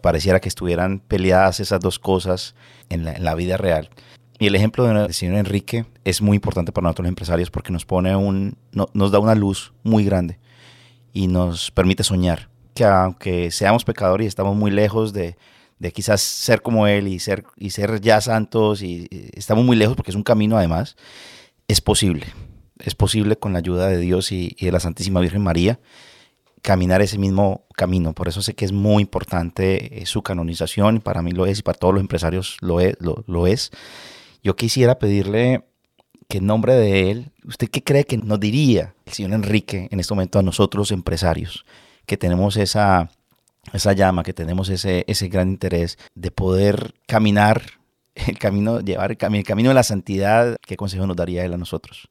[0.00, 2.56] Pareciera que estuvieran peleadas esas dos cosas
[2.88, 3.88] en la, en la vida real.
[4.42, 7.86] Y el ejemplo del señor Enrique es muy importante para nosotros los empresarios porque nos
[7.86, 10.40] pone un, nos da una luz muy grande
[11.12, 15.36] y nos permite soñar que aunque seamos pecadores y estamos muy lejos de,
[15.78, 19.94] de quizás ser como Él y ser, y ser ya santos, y, estamos muy lejos
[19.94, 20.96] porque es un camino además,
[21.68, 22.26] es posible.
[22.80, 25.78] Es posible con la ayuda de Dios y, de la Santísima Virgen María
[26.62, 28.12] caminar ese mismo camino.
[28.12, 31.62] Por eso sé que es muy importante eh, su canonización, para mí lo es y
[31.62, 32.96] para todos los empresarios lo es.
[33.00, 33.70] Lo, es.
[34.42, 35.62] Yo quisiera pedirle
[36.28, 40.00] que en nombre de él, ¿usted qué cree que nos diría el señor Enrique en
[40.00, 41.64] este momento a nosotros empresarios,
[42.06, 43.08] que tenemos esa,
[43.72, 47.62] esa llama, que tenemos ese, ese gran interés de poder caminar
[48.14, 51.52] el camino, llevar el, camino, el camino de la santidad, ¿qué consejo nos daría él
[51.52, 52.08] a nosotros?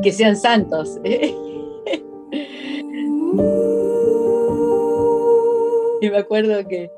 [0.00, 0.96] Que sean santos.
[6.00, 6.88] y me acuerdo que,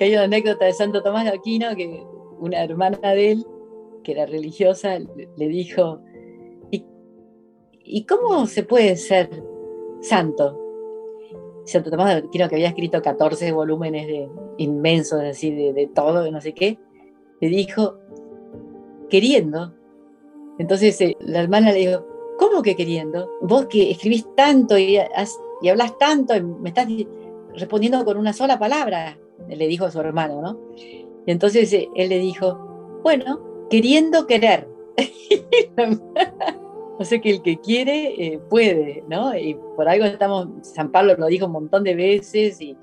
[0.00, 2.02] que, hay una anécdota de Santo Tomás de Aquino que
[2.38, 3.46] una hermana de él,
[4.02, 6.00] que era religiosa, le dijo,
[6.70, 6.84] ¿y,
[7.84, 9.28] ¿y cómo se puede ser
[10.00, 10.58] santo?
[11.66, 16.22] Santo Tomás de Aquino, que había escrito 14 volúmenes de, inmensos, así, de, de todo,
[16.22, 16.78] de no sé qué,
[17.40, 17.98] le dijo,
[19.08, 19.74] queriendo.
[20.58, 22.06] Entonces eh, la hermana le dijo,
[22.38, 23.30] ¿cómo que queriendo?
[23.42, 24.98] Vos que escribís tanto y,
[25.62, 26.86] y hablas tanto, y me estás
[27.54, 30.60] respondiendo con una sola palabra, le dijo a su hermano, ¿no?
[31.26, 34.68] Y entonces eh, él le dijo, bueno, queriendo querer.
[36.98, 39.36] o sea que el que quiere eh, puede, ¿no?
[39.36, 42.76] Y por algo estamos, San Pablo lo dijo un montón de veces y,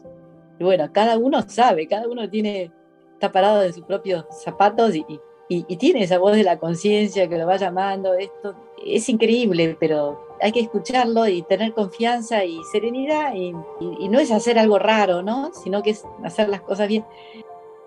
[0.60, 2.72] bueno, cada uno sabe, cada uno tiene,
[3.14, 7.38] está parado en sus propios zapatos y, y, tiene esa voz de la conciencia que
[7.38, 13.34] lo va llamando, esto es increíble, pero hay que escucharlo y tener confianza y serenidad
[13.34, 13.54] y,
[14.10, 15.52] no es hacer algo raro, ¿no?
[15.54, 17.06] Sino que es hacer las cosas bien.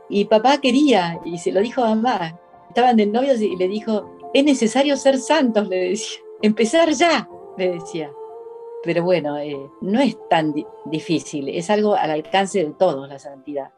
[0.08, 2.38] Y papá quería, y se lo dijo a mamá,
[2.68, 7.72] estaban de novios y le dijo, es necesario ser santos, le decía, empezar ya, le
[7.72, 8.10] decía.
[8.82, 10.54] Pero bueno, eh, no es tan
[10.86, 13.70] difícil, es algo al alcance de todos la santidad.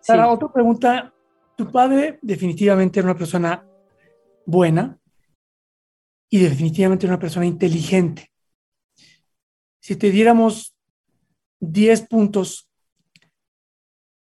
[0.00, 1.12] Sara, otra pregunta.
[1.56, 3.66] Tu padre definitivamente era una persona
[4.44, 5.00] buena
[6.28, 8.30] y definitivamente una persona inteligente.
[9.80, 10.76] Si te diéramos
[11.60, 12.68] 10 puntos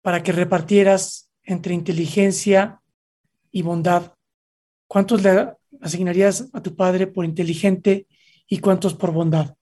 [0.03, 2.81] para que repartieras entre inteligencia
[3.51, 4.15] y bondad,
[4.87, 8.07] ¿cuántos le asignarías a tu padre por inteligente
[8.47, 9.57] y cuántos por bondad?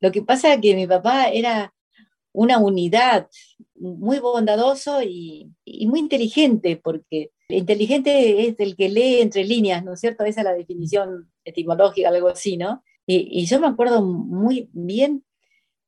[0.00, 1.74] Lo que pasa es que mi papá era
[2.32, 3.28] una unidad
[3.82, 5.50] muy bondadoso y,
[5.86, 10.24] muy inteligente, porque inteligente es el que lee entre líneas, ¿no es cierto?
[10.24, 12.82] Esa es la definición etimológica, algo así, ¿no?
[13.06, 15.24] Y, yo me acuerdo muy bien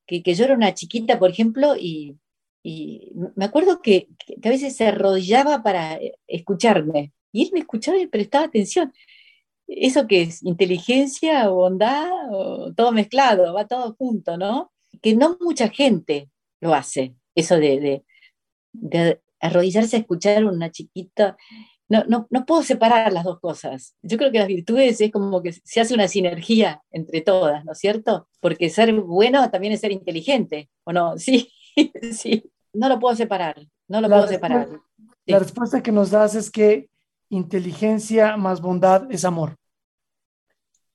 [0.06, 2.18] que, que, yo era una chiquita, por ejemplo, y,
[2.62, 7.98] y me acuerdo que, que, a veces se arrodillaba para escucharme y él me escuchaba
[7.98, 8.92] y prestaba atención.
[9.66, 10.42] ¿Eso que es?
[10.42, 12.10] ¿Inteligencia, bondad?
[12.76, 14.72] Todo mezclado, va todo junto, ¿no?
[15.00, 16.28] Que no mucha gente
[16.60, 18.04] lo hace, eso de, de,
[18.72, 21.36] de arrodillarse a escuchar a una chiquita.
[21.88, 23.94] No, no, no, puedo separar las dos cosas.
[24.02, 27.72] Yo creo que las virtudes es como que se hace una sinergia entre todas, ¿no
[27.72, 28.28] es cierto?
[28.40, 31.14] Porque ser bueno también es ser inteligente, ¿o no?
[31.18, 31.52] Sí,
[32.12, 34.68] sí no lo puedo separar, no lo puedo separar.
[35.26, 36.90] La respuesta que nos das es que
[37.30, 39.56] inteligencia más bondad es amor.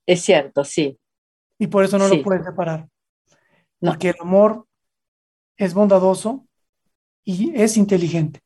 [0.05, 0.99] Es cierto, sí.
[1.57, 2.87] Y por eso no lo puedes separar.
[3.79, 4.67] Porque el amor
[5.59, 6.47] es bondadoso
[7.23, 8.39] y es inteligente.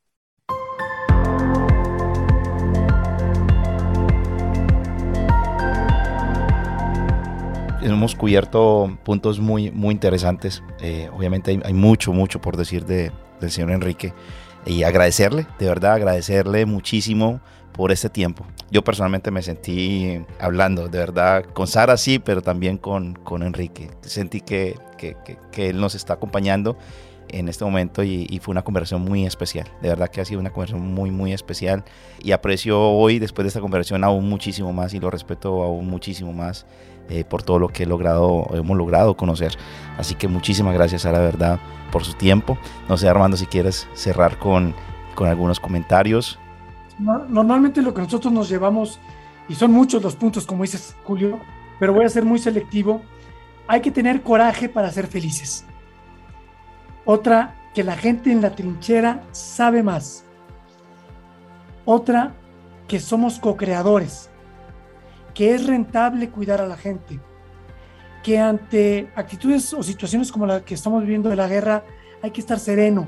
[7.82, 10.64] hemos cubierto puntos muy, muy interesantes.
[10.82, 14.14] Eh, obviamente hay, mucho, mucho por decir de, del señor Enrique.
[14.66, 17.39] Y agradecerle, de verdad, agradecerle muchísimo
[17.74, 18.45] por este tiempo.
[18.71, 23.89] Yo personalmente me sentí hablando, de verdad, con Sara sí, pero también con, con Enrique.
[24.01, 25.17] Sentí que, que,
[25.51, 26.78] que, él nos está acompañando
[27.30, 29.67] en este momento y, fue una conversación muy especial.
[29.82, 31.84] De verdad que ha sido una conversación muy, muy especial
[32.21, 36.32] y aprecio hoy, después de esta conversación, aún muchísimo más y lo respeto aún muchísimo
[36.32, 36.65] más
[37.09, 39.57] eh, por todo lo que he logrado, hemos logrado conocer.
[39.97, 41.59] Así que muchísimas gracias a la verdad
[41.91, 42.57] por su tiempo.
[42.88, 44.74] No sé, Armando, si quieres cerrar con,
[45.15, 46.39] con algunos comentarios.
[47.04, 48.99] Normalmente lo que nosotros nos llevamos,
[49.49, 51.39] y son muchos los puntos, como dices, Julio,
[51.80, 53.01] pero voy a ser muy selectivo,
[53.68, 55.66] hay que tener coraje para ser felices.
[57.06, 60.26] Otra, que la gente en la trinchera sabe más.
[61.86, 62.34] Otra,
[62.88, 64.30] que somos co-creadores
[65.34, 67.20] que es rentable cuidar a la gente,
[68.24, 71.84] que ante actitudes o situaciones como la que estamos viviendo de la guerra
[72.22, 73.08] hay que estar sereno,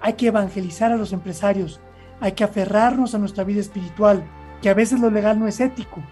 [0.00, 1.80] hay que evangelizar a los empresarios,
[2.20, 4.24] hay que aferrarnos a nuestra vida espiritual,
[4.62, 6.02] que a veces lo legal no es ético,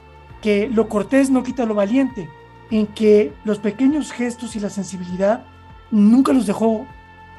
[0.43, 2.29] que lo cortés no quita lo valiente,
[2.71, 5.45] en que los pequeños gestos y la sensibilidad
[5.91, 6.87] nunca los dejó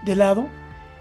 [0.04, 0.48] de lado,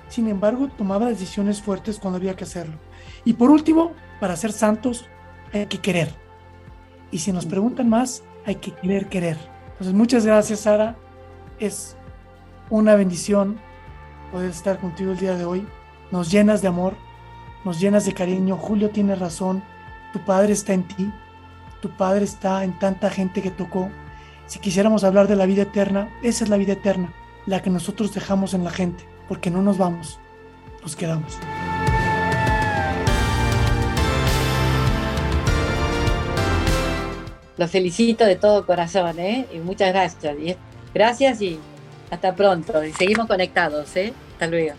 [0.09, 2.77] sin embargo tomaba decisiones fuertes cuando había que hacerlo.
[3.25, 5.07] Y por último, para ser santos
[5.53, 6.25] hay que querer
[7.15, 9.39] y si nos preguntan más, hay que querer querer.
[9.71, 10.97] Entonces, muchas gracias, Sara.
[11.61, 11.97] Es
[12.71, 13.57] una bendición
[14.33, 15.65] poder estar contigo el día de hoy.
[16.11, 16.95] nos llenas de amor,
[17.65, 18.57] nos llenas de cariño.
[18.57, 19.63] Julio tiene razón,
[20.13, 21.11] tu Padre está en ti,
[21.81, 23.91] tu Padre está en tanta gente que tocó.
[24.47, 27.13] Si quisiéramos hablar de la vida eterna, esa es la vida eterna,
[27.47, 30.19] la que nosotros dejamos en la gente, porque no nos vamos,
[30.83, 31.39] nos quedamos.
[37.57, 39.47] Los felicito de todo corazón, ¿eh?
[39.55, 40.37] Y muchas gracias.
[40.93, 41.59] gracias y
[42.11, 42.85] hasta pronto.
[42.85, 44.13] Y seguimos conectados, ¿eh?
[44.33, 44.75] Hasta luego.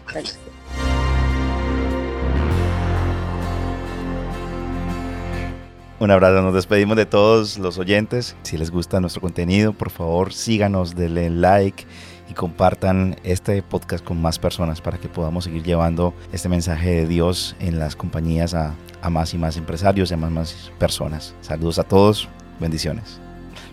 [5.97, 8.35] Un abrazo, nos despedimos de todos los oyentes.
[8.43, 11.85] Si les gusta nuestro contenido, por favor síganos, denle like
[12.29, 17.07] y compartan este podcast con más personas para que podamos seguir llevando este mensaje de
[17.07, 20.71] Dios en las compañías a, a más y más empresarios y a más y más
[20.77, 21.33] personas.
[21.39, 22.27] Saludos a todos,
[22.59, 23.21] bendiciones.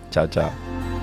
[0.09, 1.02] Chao, chao.